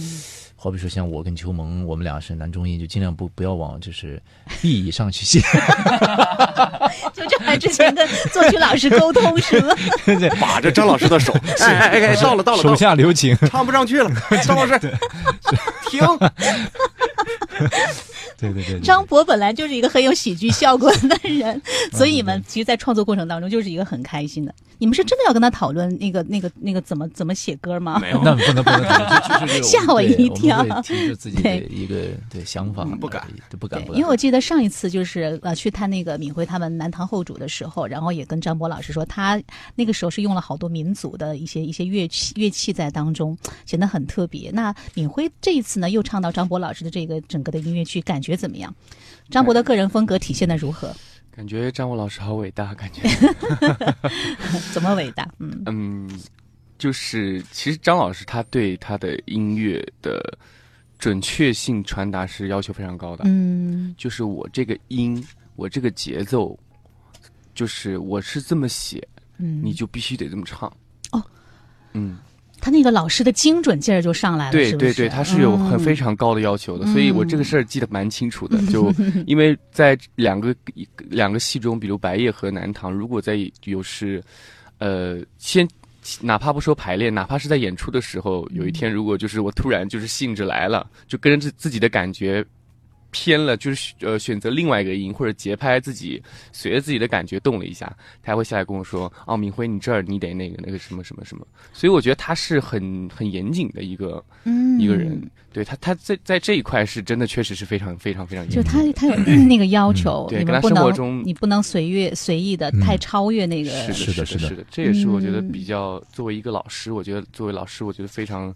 [0.62, 4.22] 好比说像我跟邱萌，我们俩是男中音，就尽量不不要往就是
[4.62, 5.39] B 以上去写，
[7.15, 9.74] 就这还之前跟作曲老师沟通是吗？
[10.41, 13.38] 把着张老师的手，哎哎哎哎，到了到了，手下留情。
[13.50, 14.12] 唱不上去了，
[14.45, 14.78] 张老师，
[15.89, 16.02] 停，
[18.38, 24.54] 对对对对，张博本来就是一个很有喜剧效果的人， 所以你们其实，在创作过程当中就是一个很开心的。
[24.82, 28.00] 你们是真的要跟他讨论那个、那个、那个怎么怎么写歌吗？
[28.00, 30.63] 没有，那不能不能 吓我一跳。
[30.63, 31.95] 对我们会提出自己的一个
[32.30, 33.28] 对想法，不敢，
[33.60, 39.41] 不，敢因为我记得上一次就是呃去探那个敏辉他们南唐后主的时候，然后也跟张博老师说，他
[39.76, 44.50] 那个时候是用了好多民族的一些一些乐器乐器在当中，显得很特别。
[44.52, 48.73] 那敏辉这一次呢，又唱到张博老师的这个整个的音乐剧，感觉怎么样？
[49.29, 50.95] 张博的个人风格体现的如何？
[51.31, 53.01] 感觉张博老师好伟大，感觉，
[54.73, 55.29] 怎么伟大？
[55.39, 56.19] 嗯嗯，
[56.77, 60.38] 就是其实张老师他对他的音乐的
[60.97, 66.57] 准确性传达是要求非常高的，嗯就是我这个音，我这个节奏，
[67.53, 69.07] 就是我是这么写，
[69.38, 70.67] 嗯，你就必须得这么唱。
[71.12, 71.23] 哦，
[71.93, 72.17] 嗯，
[72.62, 78.62] 他那个老师的精准劲儿就上来了，对对对，他是有很嗯非常高的要求的，所以我这个事儿记得蛮清楚的。
[78.67, 78.93] 就
[79.26, 80.56] 因为在两个
[80.98, 84.24] 两个戏中，比如《白夜》和《南唐》，如果在有是，
[84.78, 85.67] 呃，先
[86.22, 92.45] 哪怕不说排练，哪怕是在演出的时候，有一天如果就是我突然就是兴致来了，就跟着自自己的感觉。
[93.12, 97.86] 偏了，就是呃选择另外一个音或者节拍，自己随着自己的感觉动了一下，
[98.22, 108.63] 他还会下来跟我说：“哦，明辉，你这儿你得那个那个什么什么什么。”所以我觉得他是很很严谨的一个嗯一个人，对他他在在这一块是真的确实是非常非常非常严就。
[108.63, 115.52] 他他有那个要求，嗯对跟他你们不能生活中你不能随乐随意的太超越那个，是的，是的是的是是的，这也是我觉得嗯。
[115.52, 118.54] 比较作为一个老师，我觉得作为老师，我觉得非常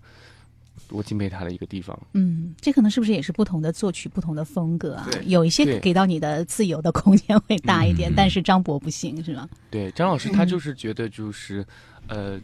[0.90, 1.98] 我敬佩他的一个地方。
[2.14, 5.10] 嗯，这可能是不是也是不同的作曲、不同的风格啊？
[5.26, 9.50] 有一些给到你的自由的空间会大一点，嗯但是张博不行，是吗？
[9.72, 11.66] 对，张老师他就是觉得就是，
[12.08, 12.40] 呃，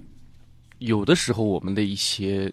[0.79, 2.51] 有的时候我们的一些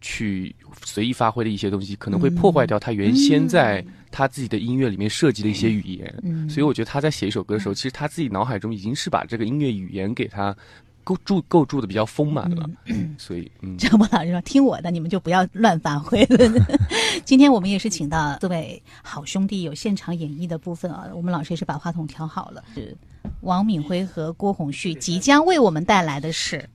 [0.00, 6.14] 去随意发挥的一些东西，可能会破坏掉他原先在他自己的音乐里面设计的一些语言。
[6.22, 10.56] 嗯，所以我觉得他在写一首歌的时候，其实他自己脑海中已经是把这个音乐语言给他
[11.06, 12.68] 构筑构筑的比较丰满了。
[13.16, 16.36] 所以，嗯，张博老师说：“听我的，你们就不要乱发挥了。
[17.24, 22.96] ”今天我们也是请到四位好兄弟有现场演绎的部分啊，我们老师也是把话筒调好了，是
[23.42, 26.58] 王敏辉和郭宏旭即将为我们带来的是《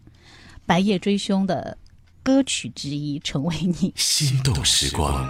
[0.65, 1.77] 白夜追凶》的
[2.23, 3.73] 歌曲之一《成为你》。
[3.95, 5.27] 心动时光。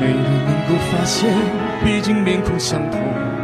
[0.00, 0.31] 没
[0.72, 1.30] 人能够发现，
[1.84, 3.00] 毕竟面孔相同。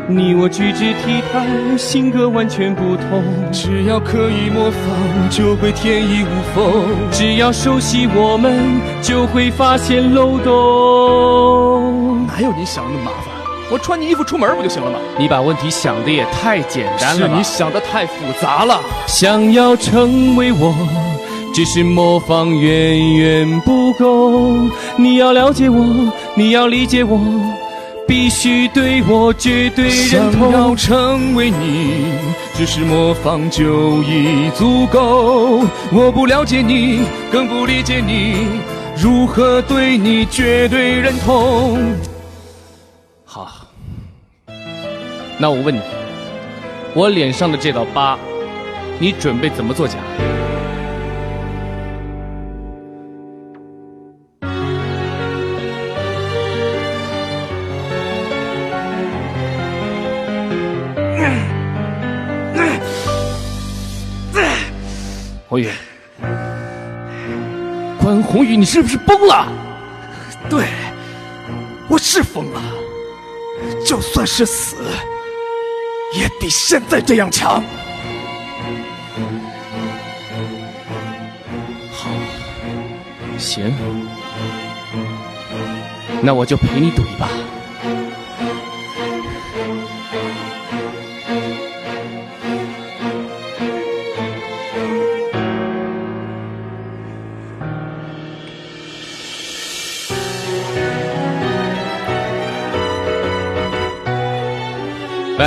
[0.09, 3.23] 你我举止体态，性格完全不同。
[3.53, 6.83] 只要刻意模仿，就会天衣无缝。
[7.11, 12.27] 只要熟悉我们，就会发现漏洞。
[12.27, 13.35] 哪有你想的那么麻烦？
[13.71, 14.99] 我穿你衣服出门不就行了吗？
[15.19, 17.43] 你把问题想的也太简单了吧是你？
[17.43, 18.81] 想的太复杂了。
[19.07, 20.75] 想要成为我，
[21.55, 24.55] 只是模仿远远不够。
[24.97, 27.19] 你要了解我，你要理解我，
[28.07, 30.75] 必须对我绝对认想要。
[30.77, 32.07] 成为你，
[32.55, 35.63] 只是模仿就已足够。
[35.93, 37.01] 我不了解你，
[37.33, 38.47] 更不理解你，
[38.97, 41.79] 如何对你绝对认同？
[43.25, 43.67] 好，
[45.39, 45.81] 那我问你，
[46.95, 48.17] 我脸上的这道疤，
[48.99, 49.99] 你准备怎么作假？
[68.31, 69.51] 宏宇，你是不是疯了？
[70.51, 70.67] 对，
[71.89, 72.61] 我是疯了，
[73.87, 74.77] 就算是死，
[76.15, 77.65] 也比现在这样强。
[81.91, 82.11] 好
[83.39, 83.73] 行，
[86.21, 87.31] 那我就陪你赌一把。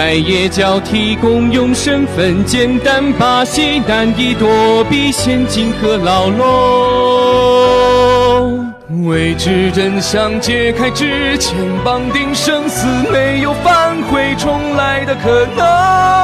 [0.02, 6.48] 白夜交替，共用身份，简单把戏，难以躲避陷阱和牢笼。
[9.06, 16.21] 未知真相揭开之前，绑定生死，没有反悔重来的可能。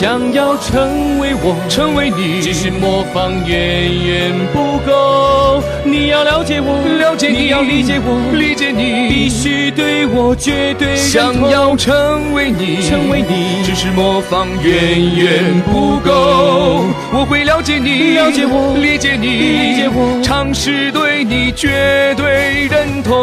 [0.00, 5.62] 想要成为我，成为你，只是模仿远远不够。
[5.84, 10.96] 你要了解我，了解你，你要理解我，理解你，必须对我绝对。
[10.96, 14.72] 想要成为你，成为你，只是模仿远
[15.16, 16.86] 远不够。
[17.12, 23.20] 我会了解你，了解我，理解你，理解我，尝试对你绝对认同。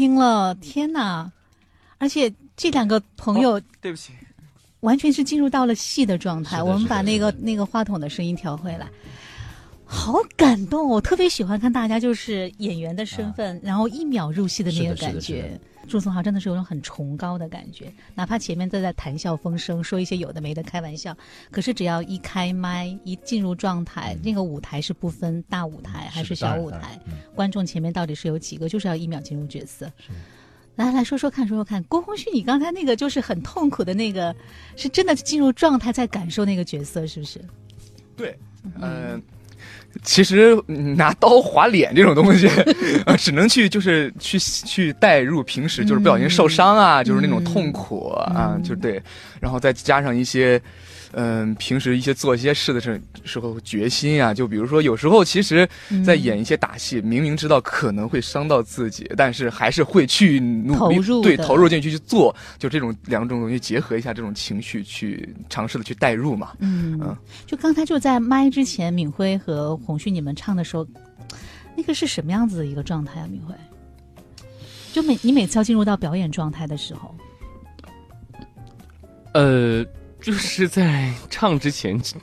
[0.00, 0.54] 听了！
[0.54, 1.30] 天哪！
[1.98, 4.14] 而且这两个朋友对不起，
[4.80, 6.62] 完全是进入到了戏的状态。
[6.62, 8.88] 我们把那个那个话筒的声音调回来，
[9.84, 10.94] 好感动哦！
[10.94, 15.60] 我特别喜欢看大家就是演员的身份，然后一秒入戏的那个感觉的。
[15.90, 21.14] 祝颂豪真的是有种很崇高的感觉，哪怕前面都在谈笑风生，说一些有的没的开玩笑，
[21.50, 29.90] 可是只要一开麦，一进入状态，那个舞台是不分大舞台还是小舞台，嗯观众前面到底是有几个，就是要一秒进入角色。
[30.76, 34.34] 来来说说看，说说看，郭宏旭，你刚才那个就是很痛苦的那个，
[34.76, 37.44] 是真的进入状态在感受那个角色，是不是？
[38.16, 38.38] 对，
[38.80, 39.20] 嗯、
[40.02, 42.48] 其实嗯拿刀划脸这种东西，
[43.06, 49.02] 呃，只能去就是去去代入平时就是不小心受伤啊，就是那种痛苦啊，嗯就对，
[49.40, 50.60] 然后再加上一些。
[51.12, 55.68] 嗯，平时一些做一些事的时时候决心啊，就比如说有时候其实，
[56.04, 66.52] 在嗯演一些打戏，明明知道可能会伤到自己，但是还是会去努力投入对投入进去去做，就这种两种东西结合一下，这种情绪去尝试的去代入嘛。
[66.60, 70.86] 嗯嗯，就刚才就在麦之前，敏辉和红旭你们唱的时候，
[71.76, 73.26] 那个是什么样子的一个状态啊？
[73.28, 73.54] 敏辉，
[74.92, 77.14] 就每你每次要进入到表演状态的时候，
[79.32, 79.84] 呃，
[80.20, 82.16] 就是在唱之前，其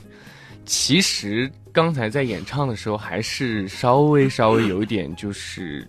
[0.64, 5.86] 其实刚才在演唱的时候，还是稍微稍微有一点就是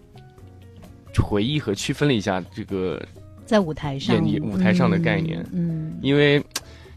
[1.17, 3.05] 回忆和区分了一下这个，
[3.45, 5.45] 在舞台上，演舞台上的概念。
[5.51, 6.43] 嗯，因为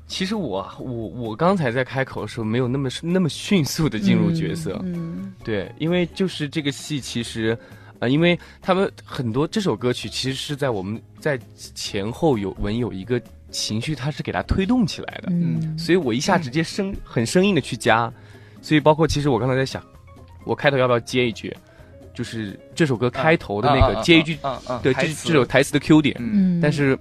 [0.06, 5.32] 其实我我我刚才在开口的时候，没有那么那么迅速的进入角色，嗯。
[5.44, 7.56] 对，因为就是这个戏其实。
[7.98, 11.38] 呃，因为他们很多这首歌曲其实是在我们在
[11.72, 15.28] 前后有文有一个情绪，它是给它推动起来的。
[15.30, 15.78] 嗯。
[15.78, 18.12] 所以我一下直接生很生硬的去加，
[18.60, 19.80] 所以包括其实我刚才在想，
[20.44, 21.56] 我开头要不要接一句，
[22.12, 24.36] 就是这首歌开头的那个接一句，
[24.82, 26.98] 对，这这首台词的 Q 点，但是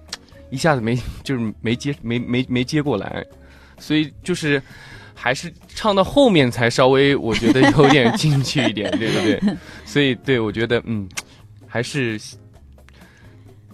[0.50, 3.26] 一下子没就是没接没没没接过来，
[3.80, 4.62] 所以就是
[5.14, 9.58] 还是唱到后面才稍微我觉得有点进去一点， 对不对？
[9.86, 11.08] 所以对我觉得嗯，
[11.68, 12.20] 还是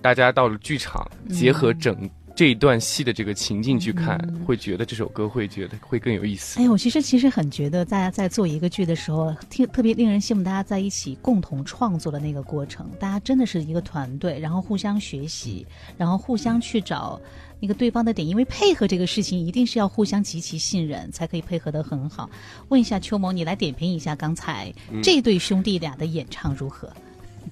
[0.01, 6.59] 大家到了剧场，结合整这一段戏的这个情境去看，嗯会觉得这首歌会觉得会更有意思。
[6.61, 12.87] 哎，我其实其实很觉得，大家在做一个剧的时候，特特别令人羡慕大家在一起共同创作的那个过程。
[12.99, 15.65] 大家真的是一个团队，然后互相学习，
[15.97, 17.19] 然后互相去找
[17.59, 22.29] 那个对方的点，因为配合这个事情一定是要互相极其信任，才可以配合得很好。
[22.69, 24.71] 问一下秋萌，你来点评一下刚才
[25.01, 26.87] 这对兄弟俩的演唱如何？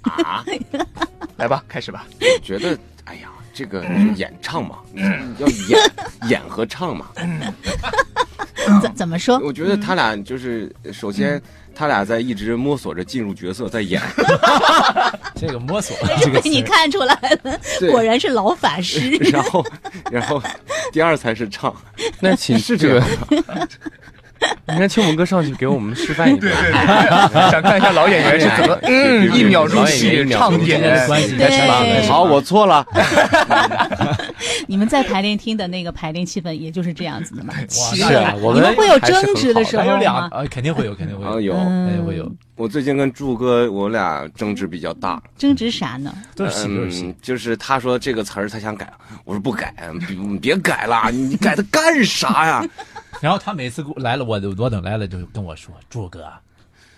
[0.03, 0.45] 啊，
[1.37, 2.05] 来吧，开始吧。
[2.21, 3.83] 我觉得，哎呀，这个
[4.17, 4.79] 演唱嘛，
[5.39, 5.79] 要演
[6.29, 7.07] 演和唱嘛。
[8.81, 9.39] 怎怎么说？
[9.39, 11.41] 我觉得他俩就是，首先
[11.73, 14.01] 他俩在一直摸索着进入角色，在演。
[15.35, 17.59] 这个摸索 这个被你看出来了，
[17.91, 19.11] 果然是老法师。
[19.31, 19.65] 然后，
[20.11, 20.41] 然后
[20.91, 21.73] 第二才是唱。
[22.19, 23.03] 那寝室这个
[24.67, 26.51] 你看秋萌哥上去给我们示范一段。
[27.51, 31.35] 想看一下老演员是怎么， 嗯，一秒入戏唱入戏点的关系。
[32.09, 32.85] 好，我错了。
[34.67, 37.53] 你们在排练厅的那个排练气氛，也就是这样子的嘛？
[37.69, 40.29] 是啊我们你们会有争执的时候还有俩吗？
[40.31, 45.21] 啊，肯定会有，肯定会啊，有，肯定会有，我最近跟柱哥，我俩争执比较大。
[45.37, 46.11] 争执啥呢？
[46.35, 48.91] 都是戏，都是戏嗯。，就是他说这个词儿他想改，
[49.23, 49.73] 我说不改，
[50.07, 52.65] 别别改了，你改它干啥呀？
[53.21, 56.27] 然后他每次来了，我我等来了就跟我说：“朱哥，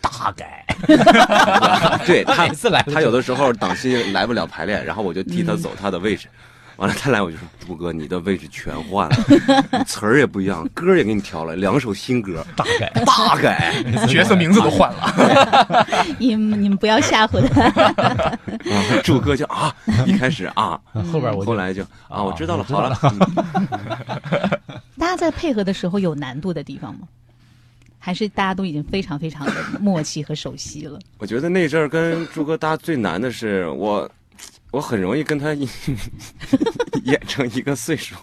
[0.01, 0.65] 大改。
[2.05, 6.27] 对 他每次来了他有的时候档期来不了排练，然后我就替他走他的位置。
[6.77, 13.73] 完了，他来我就说：“朱哥，你的位置全换了，词儿也不一样，歌也给你调了，两首新歌，大改，大改。
[14.07, 15.85] 角色名字都换了。
[16.19, 17.63] 你们你们不要吓唬他。
[18.63, 20.79] 然后柱哥就啊，一开始啊，
[21.11, 22.97] 后边我后来就啊，我知道了，好了。
[23.03, 23.19] 嗯
[24.99, 27.07] 大家在配合的时候有难度的地方吗？
[27.99, 30.97] 还是大家都已经非常非常的默契和熟悉了？
[31.17, 34.09] 我觉得那阵儿跟朱哥搭最难的是我，
[34.77, 35.55] 我很容易跟他
[37.03, 38.13] 演成一个岁数，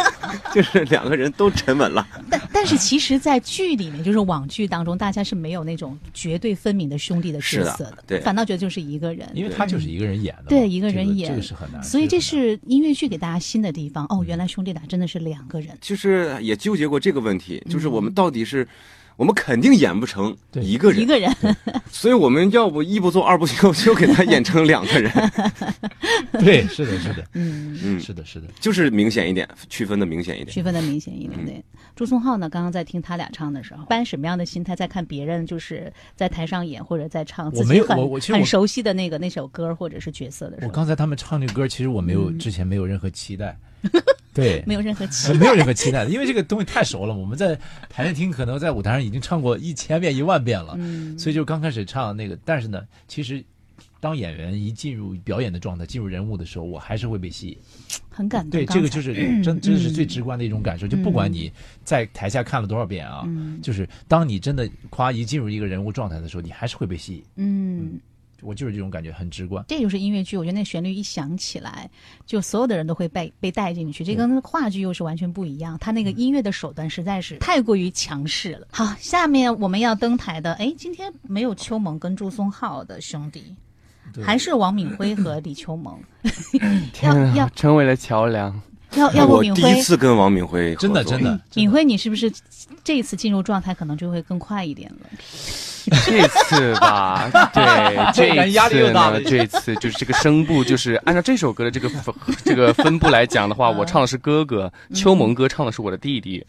[0.52, 2.06] 就是两个人都沉稳了。
[2.28, 9.26] 但但是其实，在剧里面，就是网剧当中，大家是没有那种绝对分明的兄弟的角色的，对反倒觉得就是一个人。
[9.32, 11.82] 因为他就是一个人演的，对一个人这演这个是很难。
[11.82, 15.70] 所以这是音乐剧给大家新的地方哦，原来兄弟俩真的是两个人。
[15.80, 18.68] 就是也纠结过这个问题，就是我们到底是。
[19.16, 21.30] 我们肯定演不成对一个人，一个人，
[21.90, 25.12] 所以我们要不一不做二不休，就给他演成两个人，
[26.40, 28.48] 对，是的，是的，嗯，嗯，是的，是的。
[28.60, 30.48] 就是明显一点，区分的明显一点。
[30.48, 31.44] 区分的明显一点。
[31.44, 31.62] 对，
[31.94, 40.68] 朱松浩呢，刚刚在听他俩唱的时候，搬什么样的心态在看别人就是在台上演或者在唱自我没有己很很我我其实我熟悉的那个那首歌或者是角色的时候。
[40.68, 42.38] 我，刚才他们唱那个歌，其实我没有嗯。
[42.38, 43.56] 之前没有任何期待，
[44.34, 47.14] 对，没有任何期没有任何期待的，因为这个东西太熟了。
[47.14, 47.58] 我们在
[47.90, 52.38] 排练厅可能在舞台上已经唱过一千遍、一万遍了，嗯所以就刚开始唱那个。
[52.44, 53.44] 但是呢，其实
[54.00, 57.58] 当演员一进入表演的状态、进入人物的时候，我还是会被吸引。
[58.10, 58.50] 很感动。
[58.50, 60.88] 对，这个就是真真的是最嗯直观的一种感受。
[60.88, 61.52] 就不管你
[61.84, 67.24] 在台下看了多少遍啊，嗯就是当你真的夸一进入一个人物状态的时候，你还是会被吸引。
[67.36, 68.00] 嗯，
[68.42, 69.64] 我就是这种感觉，很直观。
[69.68, 71.88] 这就是音乐剧，我觉得那旋律一响起来，
[72.26, 74.04] 就所有的人都会被被带进去。
[74.04, 78.66] 这跟话剧又是完全不一样，他那个音乐的手段实在是太过于强势了。
[78.70, 83.54] 好，下面我们要登台的，哎，今天没有秋萌跟朱松浩的兄弟，
[84.22, 85.98] 还是王敏辉和李秋萌。
[87.02, 88.60] 要天要啊，成为了桥梁。
[88.94, 92.32] 要要不我第一，次跟王敏辉真的真的，敏辉，你是不是
[92.84, 95.06] 这一次进入状态可能就会更快一点了？
[96.06, 102.14] 这次吧， 对， 这一感觉压力又次呢大了，这次就是这个声部，就是按照这首歌的这个分
[102.44, 106.44] 这个分布来讲的话，我唱的是哥哥，秋萌哥唱的是我的弟弟。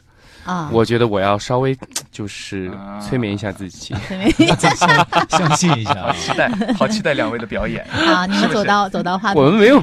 [0.46, 1.78] 啊，我觉得我要稍微
[2.12, 2.72] 就是
[3.02, 3.94] 催眠一下自己。
[4.10, 4.32] 对没
[5.30, 6.14] 相信一下。
[6.14, 7.86] 期待，好期待两位的表演。
[7.90, 9.82] 好， 你们走到走到话筒，我们没有，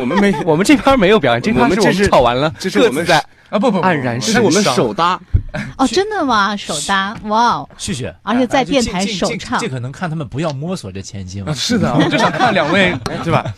[0.00, 3.18] 我们没，我们这边没有表演，这边是我们吵完了，这是我们在
[3.50, 5.18] 啊不不不，黯然这是我们手搭，
[5.78, 6.56] 哦，真的吗？
[6.56, 7.68] 首搭，哇哦！
[7.78, 11.54] 旭旭，而且在哎电台首唱这可能看他们不要摸索着前进嘛啊。
[11.56, 12.92] 是的，我就想看两位，
[13.22, 13.54] 对吧？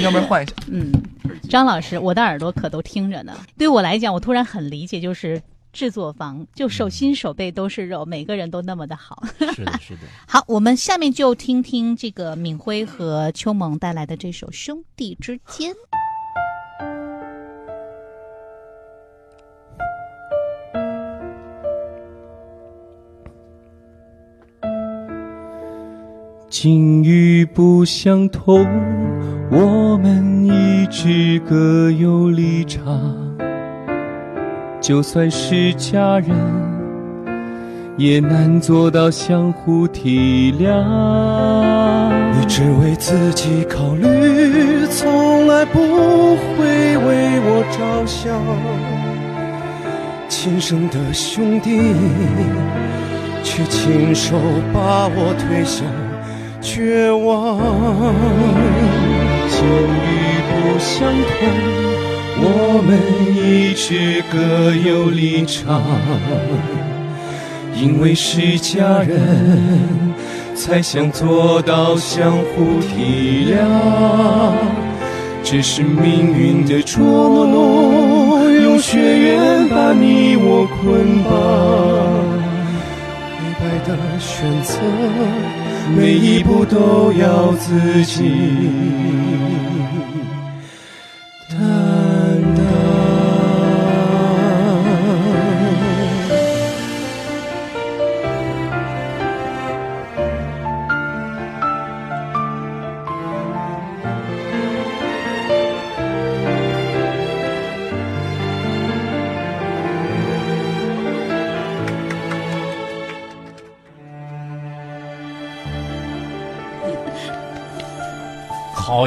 [0.00, 0.52] 要不要换一下？
[0.68, 0.90] 嗯，
[1.48, 3.32] 张老师，我的耳朵可都听着呢。
[3.58, 5.40] 对我来讲，我突然很理解，就是
[5.72, 9.22] 制作方就手心手背都是肉，每个人都那么的好。
[9.54, 10.00] 是的，是的。
[10.26, 15.70] 好，我们下面就听听这个敏辉和秋萌带来的这首《兄弟之间》。
[26.52, 28.66] 境遇不相同，
[29.50, 33.00] 我们一直各有立场。
[34.78, 36.28] 就算是家人，
[37.96, 40.68] 也难做到相互体谅。
[42.38, 48.38] 你只为自己考虑，从来不会为我着想。
[50.28, 51.94] 亲生的兄弟，
[53.42, 54.36] 却亲手
[54.70, 55.86] 把我推向
[56.62, 57.58] 绝望。
[59.50, 61.36] 境遇不相同，
[62.38, 62.46] 我
[62.86, 62.88] 们
[63.36, 64.36] 一直各
[64.88, 65.82] 有立场。
[67.74, 70.14] 因为是家人，
[70.54, 73.56] 才想做到相互体谅。
[75.42, 77.02] 只是命运的捉
[77.44, 81.32] 弄，用血缘把你我捆绑。
[83.36, 84.78] 黑白的选择，
[85.90, 88.30] 每一步都要自己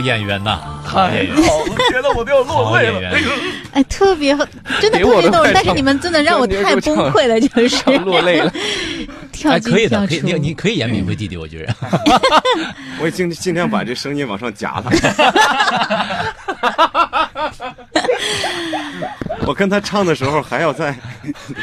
[0.05, 1.15] 演员呐，太好了，
[1.91, 3.17] 觉得我都要落泪了。
[3.73, 4.33] 哎特别
[4.79, 8.49] 真的特别逗人，但是你们真的让我太崩溃了，就是落泪了。
[9.33, 10.33] 跳哎，进跳，可以的可以，你。
[10.39, 11.75] 你可以演敏辉弟弟，我觉得。
[13.01, 14.85] 我已经尽量把这声音往上夹了。
[19.45, 20.95] 我跟他唱的时候还要再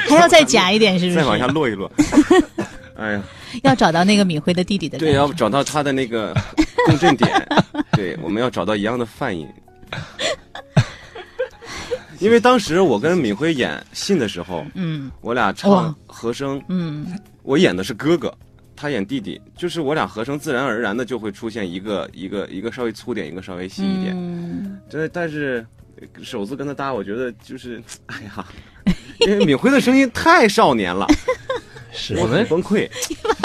[0.09, 1.17] 还要再夹一点，是不是？
[1.17, 1.91] 再往下落一落。
[2.99, 3.23] 哎呀，
[3.63, 6.35] 要找到那个敏辉的弟弟的对，要找到他的那个
[6.87, 7.31] 共振点，
[7.93, 9.49] 对，我们要找到一样的泛音。
[12.19, 17.05] 因为当时我跟敏辉演信的时候，嗯我俩唱和声，嗯，
[17.43, 18.33] 我演的是哥哥，
[18.77, 24.15] 他演弟弟，就是我俩和声自然而然的就会出现一个一个一个稍微粗点，一个稍微细一点。
[24.17, 25.67] 嗯真的，但是
[26.01, 28.47] 呃首次跟他搭，我觉得就是，哎呀，
[29.27, 31.05] 因为敏辉的声音太少年了，
[31.93, 32.89] 是我们崩溃。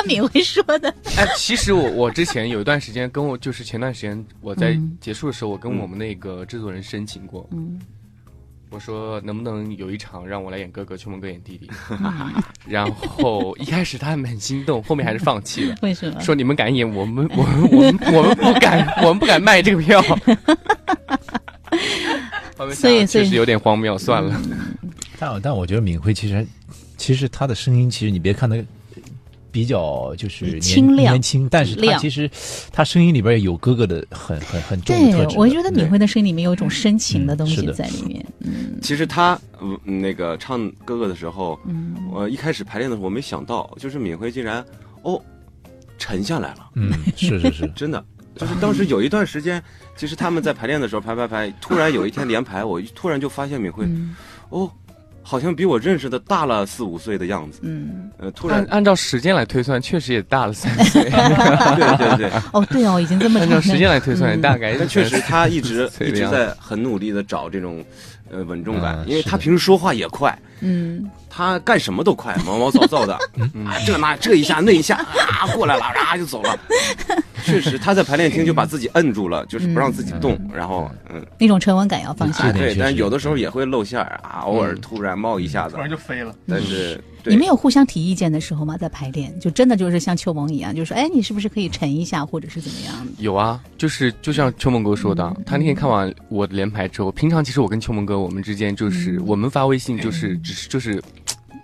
[0.07, 7.79] 把敏辉说的， 哎，其实我我之前有一段时间跟我就是前段时间我在嗯结束的时候，我跟我们那个制作人申请过，嗯
[8.69, 11.69] 我说能不能有一场让我来演哥哥，秋梦哥演弟弟。
[12.67, 15.75] 然后一开始他们很心动，后面还是放弃了。
[15.81, 16.19] 为什么？
[16.19, 20.03] 说你们敢演，我们我们我们我们不敢，我们不敢卖这个票。
[22.73, 24.37] 所以确实有点荒谬，算了。
[25.17, 26.45] 但但我觉得敏辉其实
[26.97, 28.57] 其实他的声音，其实你别看他
[29.57, 32.29] 比较就是年清亮年轻，但是他亮其实
[32.71, 35.39] 他声音里边有哥哥的很很很重的对特质，的。
[35.39, 38.23] 我觉得敏辉的声音里面有一种深情的东西在里面。
[38.41, 44.63] 嗯其实他呃那个唱哥哥的时候，嗯，我一开始排练的时候，我没想到，就是敏辉竟然
[45.01, 45.19] 哦
[45.97, 48.05] 沉下来了，嗯，是是是，真的。
[48.35, 49.59] 就是当时有一段时间，
[49.95, 54.15] 其实他们在排练的时候排排排，突然有一天连排，我突然就发现敏辉，嗯
[54.49, 54.71] 哦，
[55.29, 57.59] 好像比我认识的大了四五岁的样子。
[57.61, 61.03] 嗯，呃，突然，按照时间来推算，确实也大了三岁。
[61.75, 63.55] 对对对，哦，对哦，已经这么长了。
[63.55, 67.83] 按照时间来推算，嗯大概但确实他一直一直在很努力的找这种
[68.31, 73.13] 呃稳重感，因为他平时说话也快，嗯，他干什么都快， 毛毛躁躁的，
[73.65, 76.57] 啊，这那这一下 那一下啊过来了，啊就走了。
[77.43, 82.51] 确实，他在排练厅就把自己摁住了， 就是不让自己动，然后嗯，那种沉稳感要放下。
[82.51, 84.81] 对，但有的时候也会露馅儿啊，偶尔嗯。
[84.81, 85.75] 突然冒一下子。
[85.75, 86.33] 突，然就飞了。
[86.47, 88.77] 但是对你们有互相提意见的时候吗？
[88.77, 93.11] 在排练，就真的就是像秋萌一样，就说，哎，你是不是可以沉一下，或者是怎么样的？
[93.19, 101.01] 有啊，就是就像秋萌哥说的，嗯他那天看完我的连排之后，平常其实我跟秋萌哥我们之间就是、我们发微信就是只是就是。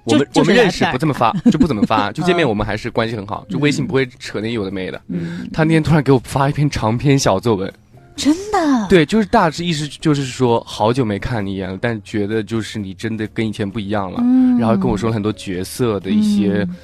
[0.06, 5.02] 我们我们认识不这么发， 就不怎么发，就见面嗯我们还是关系很好，就微信不会扯那有的没的。
[5.08, 7.74] 嗯，他那天突然给我发一篇长篇小作文，
[8.16, 16.76] 真的，对，就是大致意思就是说好久没看你一眼了，但觉得就是你真的跟以前不一样了，嗯，然后跟我说了很多角色的一些嗯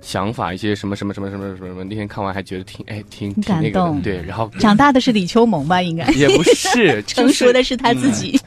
[0.00, 1.84] 想法，一些什么什么什么什么什么什么。
[1.84, 5.82] 那天看完还觉得挺哎挺挺挺那个感动的，对，然后长大的是李秋萌吧？
[5.82, 8.40] 应该也不 是成熟的是他自己。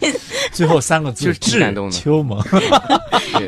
[0.52, 2.42] 最后三个字就是感动的秋萌，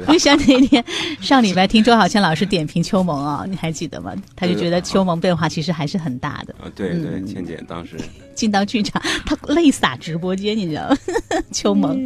[0.07, 0.83] 就像那天
[1.19, 4.13] 上礼拜听周小倩老师点评秋萌啊，你还记得吗？
[4.35, 6.53] 他就觉得秋萌变化其实还是很大的。
[6.61, 7.97] 啊，对对，嗯倩姐当时
[8.35, 10.97] 进到剧场，他泪洒直播间，你知道吗？
[11.51, 11.97] 秋萌，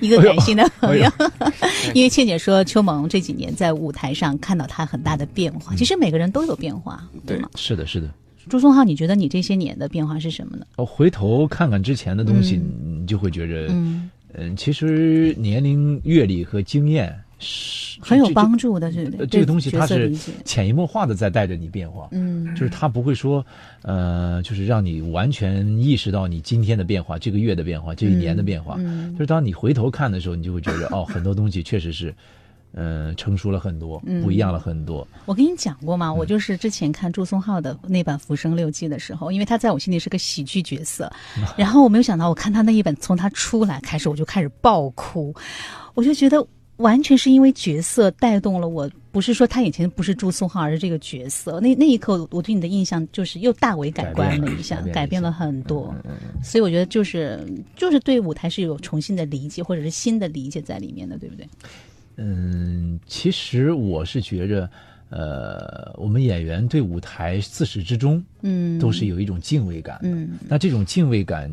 [0.00, 1.10] 一个感性的朋友，
[1.94, 7.50] 因为倩姐说秋萌这几年在舞台上看到他很大的变化，其实每个人都有变化，对对吗？
[7.54, 8.08] 是的，是的。
[8.48, 10.66] 朱松浩，你觉得你这些年的变化是什么呢？
[10.76, 19.20] 哦，回头看看之前的东西，嗯你就会觉着，嗯，嗯，其实年龄、阅历和经验是很有帮助的，对不对？
[19.20, 20.14] 呃这个东西它是
[20.44, 22.08] 潜移默化的在带着你变化。
[22.12, 23.44] 嗯，就是它不会说，
[23.80, 28.76] 呃，就是让你完全意识到你今天的变化、这个月的变化、这一年的变化。
[28.78, 32.14] 嗯就是当你回头看的时候，你就会觉得，哦，很多东西确实是，
[32.74, 35.06] 嗯、成熟了很多，嗯不一样了很多。
[35.26, 41.10] 我跟你讲过吗，我就是之前看朱松浩的那版《浮生六记》的时候，因为他在我心里是个喜剧角色，
[41.56, 45.34] 然后我没有想到，我看他那一本，从他出来开始，我就开始爆哭，
[45.94, 46.44] 我就觉得
[46.78, 51.60] 完全是因为角色带动了我，不是说他以前不是朱松浩，而是这个角色。
[51.60, 55.94] 那那一刻，我对你的印象就是又大为改观了一下，改变了改变了很多。
[56.04, 56.12] 嗯
[56.42, 57.40] 所以我觉得就是
[57.76, 61.48] 就是对舞台是有重新的理解，或者是新的理解在里面的，对不对？
[62.16, 64.70] 嗯，其实我是觉着，
[65.10, 70.08] 呃，我们演员对舞台自始至终嗯，都是有一种敬畏感的。
[70.08, 71.50] 嗯那这种敬畏感，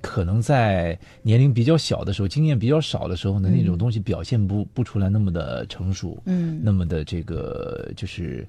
[0.00, 8.46] 可能在年龄比较小的时候、经验比较少的时候呢，那种东西表现不不出来那么的成熟，嗯那么的这个就是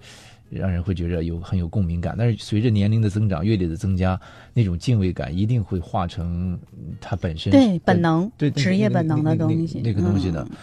[0.50, 2.16] 让人会觉得有很有共鸣感。
[2.18, 4.20] 但是随着年龄的增长、阅历的增加，
[4.54, 6.58] 那种敬畏感一定会化成
[7.02, 10.58] 它本身对本能对对职业本能的那个东西那个那个东西的，嗯。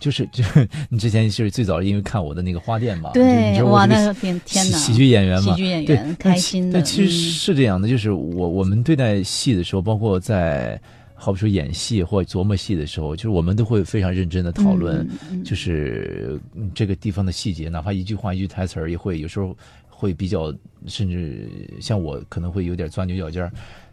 [0.00, 6.74] 就是就是， 你之前是最早因为看我的那个花店嘛，对，哇，那天天哪，喜喜剧演员嘛，喜剧演对员，开心的。
[6.74, 10.80] 但其实嗯是这样的，就是我我们对待戏的时候，包括在
[11.14, 19.56] 好比说演戏或琢磨戏的时候，就是我们都会非常认真的讨论，嗯嗯就是嗯这个地方的细节，哪怕一句话一句台词儿，也会有时候
[19.88, 20.54] 会比较，
[20.86, 21.48] 甚至
[21.80, 23.52] 像我可能会有点钻牛角尖儿，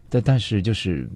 [0.09, 1.07] 但但是就是。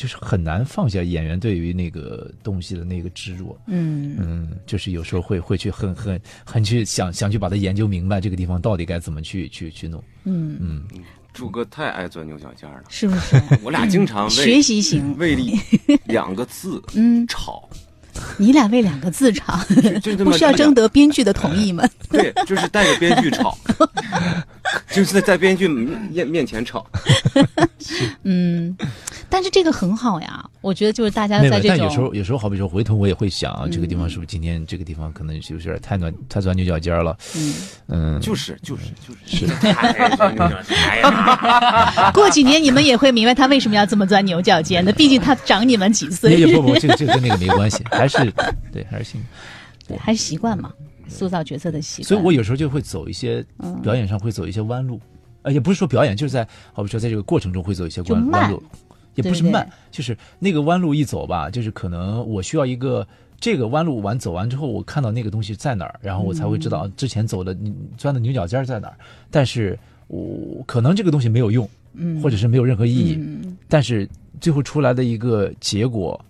[0.00, 4.16] 就是很难放下演员对于那个东西的那个执着，嗯。
[4.18, 10.84] 嗯，就是有时候会会去很很很去想想去把它研究明白，这个地方到底该怎么去去去弄，嗯，嗯，
[11.34, 13.38] 朱哥太爱钻牛角尖儿了，是不是？
[13.62, 15.58] 我俩经常为学习型， 为力
[16.04, 17.68] 两个字 嗯，吵，
[18.38, 19.62] 你俩为两个字吵，
[20.02, 21.86] 就不需要征得编剧的同意吗？
[22.08, 23.54] 对，就是带着编剧吵，
[24.90, 26.86] 就是在在编剧面面前吵。
[28.22, 28.76] 嗯，
[29.40, 37.54] 但是这个很好呀，我觉得就是大家在，这种但有时候有时候好比说回头我也会想啊，这个地方是不是今天这个地方可能有点太暖太钻牛角尖了，嗯，
[37.88, 39.46] 嗯，就是就是就是。
[39.46, 48.18] 太钻牛角尖儿，哎呀，过几年你们也会明白他为什么要这么钻牛角尖的，毕竟他长你们几岁，也不不，这个这个跟那个没关系，还是
[48.70, 49.26] 对还是性格。
[49.88, 50.70] 对还是习惯嘛，
[51.08, 52.08] 塑造角色的习惯。
[52.08, 53.80] 所以我有时候就会走一些嗯。
[53.80, 55.00] 表演上会走一些弯路，
[55.42, 58.62] 呃，也不是说表演，就是在好比说在这个过程中会走一些弯弯路，
[59.22, 63.06] 也不是对对慢，就是那个弯路一走吧，就是可能我需要一个。
[63.42, 68.94] 这个弯路完走完之后，我看到那个东西在哪儿，然后我才会知道之前走的你钻的牛角尖儿在哪儿。
[69.30, 74.06] 但是我可能这个东西没有用，嗯，或者是没有任何意义，嗯但是
[74.42, 76.22] 最后出来的一个结果，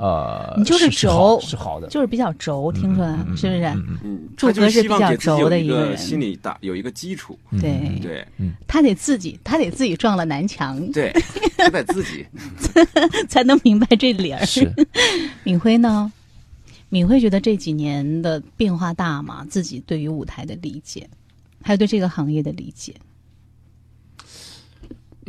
[0.00, 3.64] 呃，你就是轴是好的，就是比较轴，听出来是不是？
[3.64, 8.26] 嗯嗯嗯，祝他就哥是比较是希望给自己轴的一个人心里大有一个基础，嗯对嗯对
[8.68, 11.12] 他得自己，他得自己撞了南墙，对，
[11.58, 12.24] 他得自己。
[13.28, 14.46] 才能明白这理儿。
[14.46, 14.72] 是
[15.42, 16.12] 敏辉呢？
[16.90, 19.44] 敏辉觉得这几年的变化大吗？
[19.50, 21.08] 自己对于舞台的理解，
[21.60, 22.94] 还有对这个行业的理解。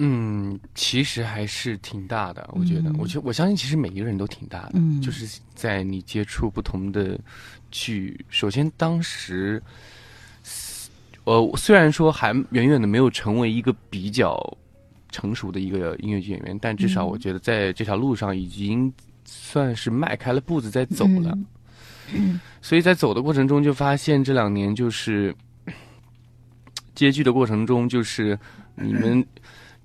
[0.01, 2.95] 嗯，其实还是挺大的，我觉得，嗯。
[2.97, 5.01] 我觉我相信，其实每一个人都挺大的，嗯。
[5.01, 7.19] 就是在你接触不同的
[7.69, 9.61] 剧，首先当时，
[11.25, 14.41] 呃，虽然说还远远的没有成为一个比较
[15.11, 17.09] 成熟的一个音乐剧演员，但至少嗯。
[17.09, 18.91] 我觉得在这条路上已经
[19.25, 21.37] 算是迈开了步子在走了。
[22.13, 22.39] 嗯。
[22.61, 25.35] 所以在走的过程中，就发现这两年就是
[26.95, 28.39] 接剧的过程中，就是
[28.75, 29.25] 你们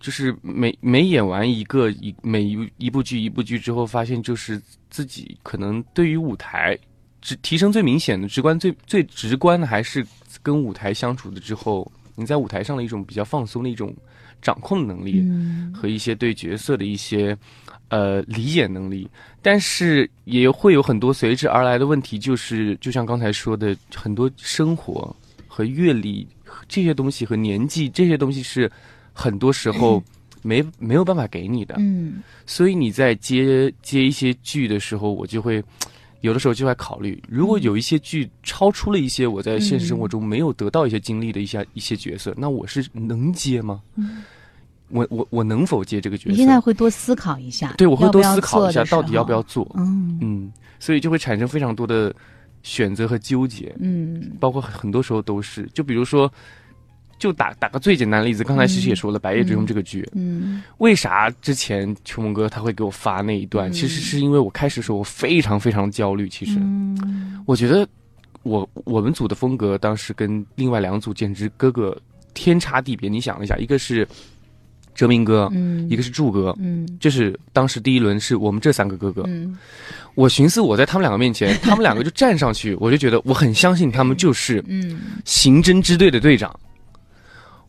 [0.05, 6.79] 就是每每演完一个一每一一部剧一部剧之后，发现就是自己可能对于舞台
[7.23, 10.07] 直提升最明显的、直观最最直观的，还是
[10.43, 13.97] 跟舞台相处的之后，你在舞台上的一种比较放松的一种
[14.43, 15.23] 掌控能力。
[15.25, 17.37] 嗯和一些对角色的一些
[17.89, 19.09] 呃理解能力，
[19.41, 25.17] 但是也会有很多随之而来的问题，就是就像刚才说的，很多生活
[25.49, 26.29] 和阅历
[26.69, 28.71] 这些东西和年纪这些东西是
[29.15, 30.03] 很多时候
[30.43, 35.65] 没没有办法给你的，嗯所以你在接接一些剧的时候，我就会。
[36.21, 43.83] 有的时候就会考虑，如果有一些剧超出了一些我在现实生活中没有得到一些经历的一些一些角色，那我是能接吗？
[44.89, 46.31] 我我我能否接这个角色？
[46.31, 49.43] 你现在会多思考一下，对，我会多思考一下，到底要不要候。
[49.43, 49.71] 做。
[49.77, 52.15] 嗯嗯，所以就会产生非常多的
[52.63, 56.33] 选择和纠结，嗯包括很多时候都是，就比如说，
[57.19, 60.63] 就打打个最简单的例子，刚才其实也说了，白夜追凶》这个剧，嗯。
[60.79, 63.71] 为啥之前秋梦哥他会给我发那一段？
[63.71, 63.73] 嗯。
[63.73, 67.43] 其实是因为我开始的时候我非常非常焦虑，其实、嗯。
[67.47, 67.87] 我觉得
[68.43, 71.97] 我我们组的风格当时跟另外两组简直哥哥
[72.35, 73.09] 天差地别。
[73.09, 74.07] 你想一下，一个是
[74.95, 76.55] 哲明哥，嗯，一个是柱哥。
[76.59, 76.87] 嗯。
[77.01, 79.57] 这是当时第一轮是我们这三个哥哥，嗯。
[80.15, 85.01] 我寻思我在他们两个面前，他们两个就站上去，我就觉得我很相信他们就是 嗯。
[85.25, 86.55] 刑侦支队的队长。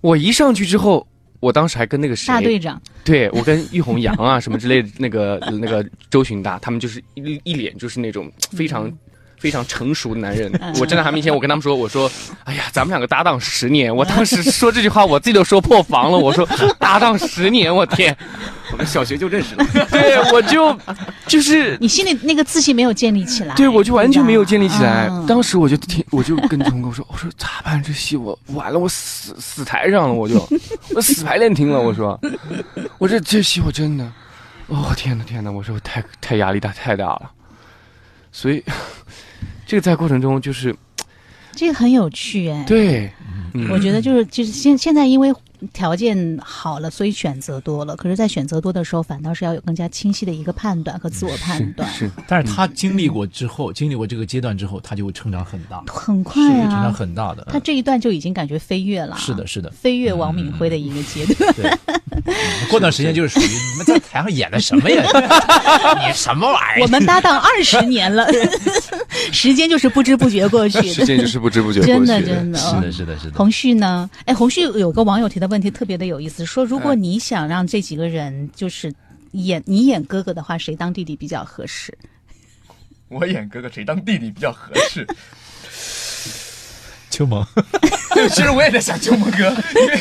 [0.06, 1.06] 我一上去之后，
[1.40, 8.92] 我当时还跟那个谁，大队长，对我跟玉红阳啊什么之类的， 那个那个周巡大，他们就是一一脸就是那种非常。
[9.38, 12.10] 非常成熟的男人，嗯我站在他面前，我跟他们说：“我说，
[12.46, 16.18] 哎呀，咱们两个搭档十年。”我当时说这句话，我自己都说破防了。
[16.18, 16.48] 我说
[16.80, 18.16] 搭档十年，我天！
[18.72, 19.66] 我们小学就认识了。
[19.92, 20.76] 对，我就
[21.28, 25.08] 就是你心里那个自信没有建立起来，对，我就完全没有建立起来。
[25.10, 27.82] 嗯当时我就听，我就跟钟哥说：“我说咋办？
[27.84, 30.36] 这戏我完了，我死死台上了，我就
[30.96, 31.80] 我死排练厅了。
[31.80, 32.20] 我说，
[32.98, 34.12] 我这这戏我真的，
[34.68, 37.32] 哦天呐天呐，我说我太太压力大太大了。
[38.32, 38.62] 所以
[39.66, 40.76] 这个在过程中就是
[41.54, 42.64] 这个很有趣哎。
[42.66, 43.12] 对，
[43.54, 45.34] 嗯我觉得就是就是现现在因为
[45.74, 47.96] 条件好了，所以选择多了。
[47.96, 56.92] 可是，在选择多的时候，反倒是要有更加清晰的一个判断和自我判断，是但是他经历过之后，经历过这个阶段之后，他就会成长很大，很快是会成长啊。
[56.92, 57.48] 很大的。
[57.52, 59.72] 他这一段就已经感觉飞跃了，是的，，是的。
[59.72, 61.54] 飞跃王敏辉的一个阶段。
[61.56, 61.72] 对，
[62.70, 65.04] 过段时间就是属于你们在台上演的什么呀？
[66.08, 66.84] 你什么玩意儿？
[66.84, 68.28] 我们搭档二十年了，
[69.32, 72.60] 时间就是不知不觉过去的，时间就是不知不觉过去真的真的。
[72.60, 73.38] 是的，是的，是的。
[73.38, 74.10] 红旭呢？
[74.26, 78.92] 哎，红旭有个网友提的问题特别的有意思，说如果你想让这几个人就是
[79.34, 81.96] 演你演哥哥的话，谁当弟弟比较合适？
[83.10, 85.06] 我演哥哥，谁当弟弟比较合适？
[87.16, 87.42] 秋萌，
[88.14, 89.50] 对， 其实我也在想秋萌哥，
[89.80, 89.98] 因为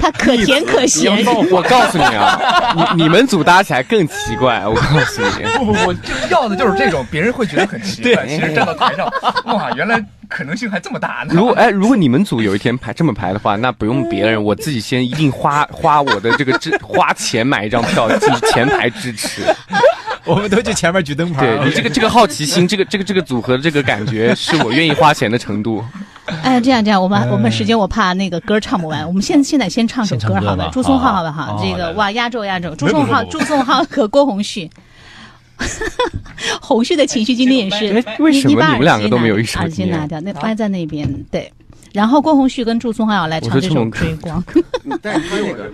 [0.00, 1.12] 他可甜可咸，
[1.50, 2.38] 我告诉你啊，
[2.94, 4.64] 你你们组搭起来更奇怪。
[4.64, 8.24] 我告诉你， 不不不，就要的就是这种，别人会觉得很奇怪。
[8.24, 9.12] 其实站到台上，
[9.46, 11.34] 哇，原来可能性还这么大呢。
[11.34, 19.42] 如果哎，如果你们组有一天排这么排的话，那不用别人，我自己先一定花花我的这个支花钱买一张票进前排支持。
[20.24, 21.40] 我们都去前面举灯牌。
[21.40, 25.82] 对你这个这个好奇心，这个这个这个组合的这个感觉，是我愿意花钱的程度。
[26.48, 31.46] 哎，这样这样，我们我们时间我怕那个歌唱不完，我们现现在先唱首歌好吧朱松浩好好不好？
[31.56, 34.70] 好来来这个哇，压轴压轴，朱松浩朱松浩和 郭宏旭。
[36.62, 41.52] 宏旭的情绪今天也是哎，为什么你把你们两个耳机拿都没有一首耳机拿掉，那放在那边对。
[41.92, 44.42] 然后郭宏旭跟祝松浩要来唱这首《追光》。
[45.02, 45.70] 但是那个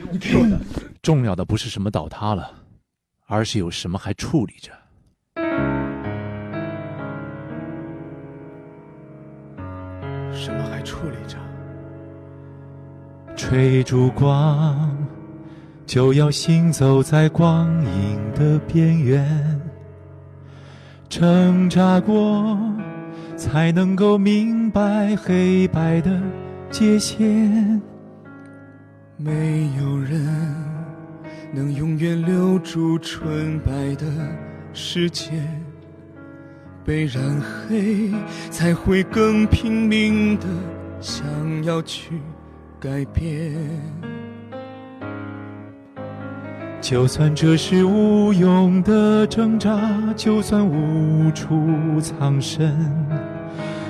[1.03, 2.51] 重要的不是什么倒塌了，
[3.27, 4.71] 而是有什么还处理着。
[10.35, 11.37] 什么还矗立着？
[13.37, 14.97] 追逐光，
[15.87, 19.61] 就要行走在光影的边缘。
[21.09, 22.59] 挣扎过，
[23.37, 26.21] 才能够明白黑白的
[26.71, 27.81] 界限。
[29.17, 30.21] 没有人
[31.53, 34.07] 能永远留住纯白的
[34.73, 35.31] 世界，
[36.85, 38.13] 被染黑
[38.51, 40.45] 才会更拼命的
[41.01, 41.25] 想
[41.65, 42.21] 要去
[42.79, 43.55] 改变。
[46.83, 49.81] 就算这是无用的挣扎，
[50.15, 52.77] 就算无处藏身，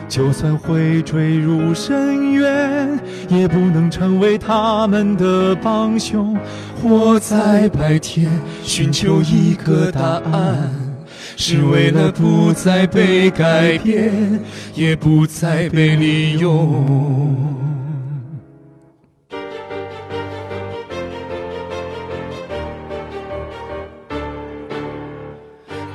[0.09, 2.97] 就算会坠入深渊，
[3.28, 6.38] 也不能成为他们的帮凶。
[6.80, 8.30] 活在白天，
[8.62, 10.70] 寻求一个答案，
[11.37, 14.41] 是为了不再被改变，
[14.74, 17.55] 也不再被利用。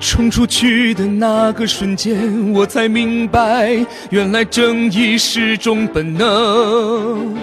[0.02, 7.38] 冲出去的那个瞬间，我才明白，原来正义是种本能。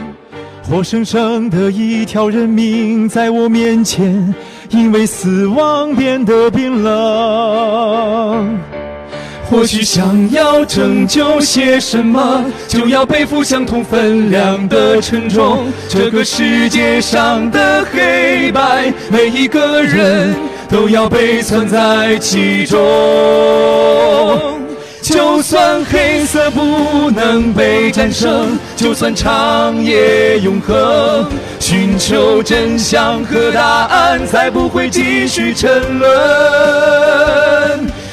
[0.63, 4.35] 活生生的一条人命在我面前，
[4.71, 8.59] 因为死亡变得冰冷。
[9.49, 15.69] 或许想要拯救些什么，就要背负相同分量的沉重。
[15.89, 20.35] 这个世界上的黑白，每一个人
[20.69, 22.77] 都要被存在其中。
[25.09, 31.31] 就算黑色不能被战胜，就算长夜永恒，
[31.61, 36.09] 寻求真相和答案，才不会继续沉沦。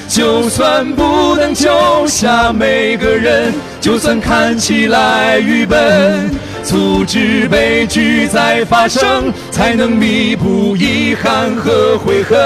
[0.08, 1.68] 就算不能救
[2.06, 6.30] 下每个人，就算看起来愚笨，
[6.64, 12.38] 阻止悲剧再发生，才能弥补遗憾和悔恨。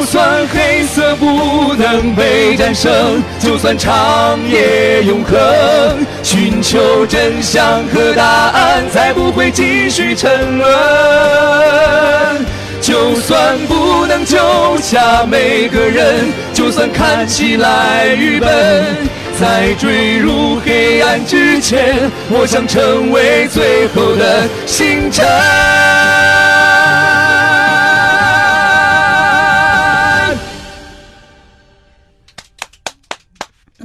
[0.00, 5.38] 就算黑色不能被战胜，就算长夜永恒，
[6.22, 10.66] 寻求真相和答案，才不会继续沉沦。
[12.80, 14.38] 就算不能救
[14.80, 18.48] 下每个人，就算看起来愚笨，
[19.38, 26.09] 在坠入黑暗之前，我想成为最后的星辰。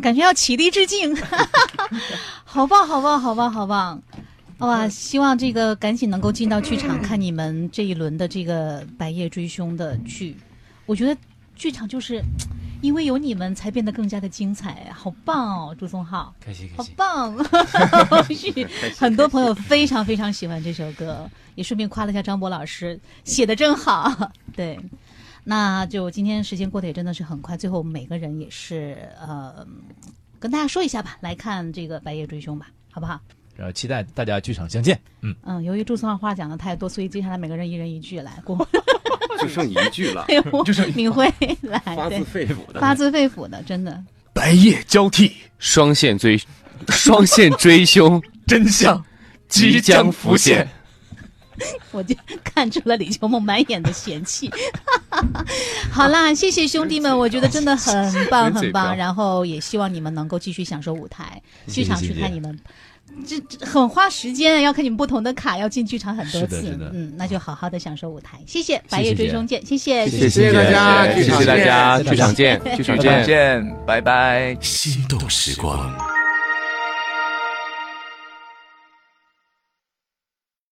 [0.06, 1.18] 感觉要起立致敬，
[2.46, 4.00] 好棒，好棒，好棒，好棒！
[4.60, 10.38] 哇，希望这个赶紧能够进到剧场看你们这一轮的这个《白夜追凶》的剧。
[10.86, 11.20] 我觉得
[11.56, 12.22] 剧场就是
[12.84, 16.94] 因为有你们才变得更加的精彩，好棒哦，朱松浩，好开心开心。
[16.96, 17.36] 棒！
[18.30, 24.32] 是很多朋友非常非常喜欢这首歌，也顺便夸了一下张博老师写的真好。
[24.56, 24.80] 对，
[25.46, 29.66] 那就今天时间过得也真的是很快，最后每个人也是呃
[30.40, 33.22] 跟大家说一下吧，来看这个《白夜追凶》吧，好不好？
[33.56, 35.00] 然后期待大家剧场相见。
[35.22, 38.68] 嗯，嗯，由于朱松浩话讲的太多，所以接下来每个人一人一句来过。
[39.42, 40.26] 就剩一句了
[40.66, 41.26] 就剩你会
[41.62, 42.80] 来，对发自，肺腑的。
[42.80, 44.02] 发自肺腑的，真的。
[44.32, 46.42] 白夜交替，双线追，
[46.88, 49.04] 双线追凶 真相
[49.50, 50.68] 即将浮现。
[51.92, 54.50] 我就看出了李秋梦满眼的嫌弃。
[55.92, 62.58] 好啦，谢谢兄弟们，我觉得真的很棒很棒，然后也希望你们能够继续享受舞台，剧场去看你们。
[63.26, 66.78] 这这很花时间，要看你们不同的卡，要进剧场很多次。
[66.92, 68.38] 嗯，那就好好的享受舞台。
[68.46, 73.04] 谢谢，白夜追凶见，谢谢，谢谢大家谢谢大家，谢谢剧场见，剧场见。
[73.04, 74.58] 剧场见，拜拜。
[74.60, 76.25] 心动时光。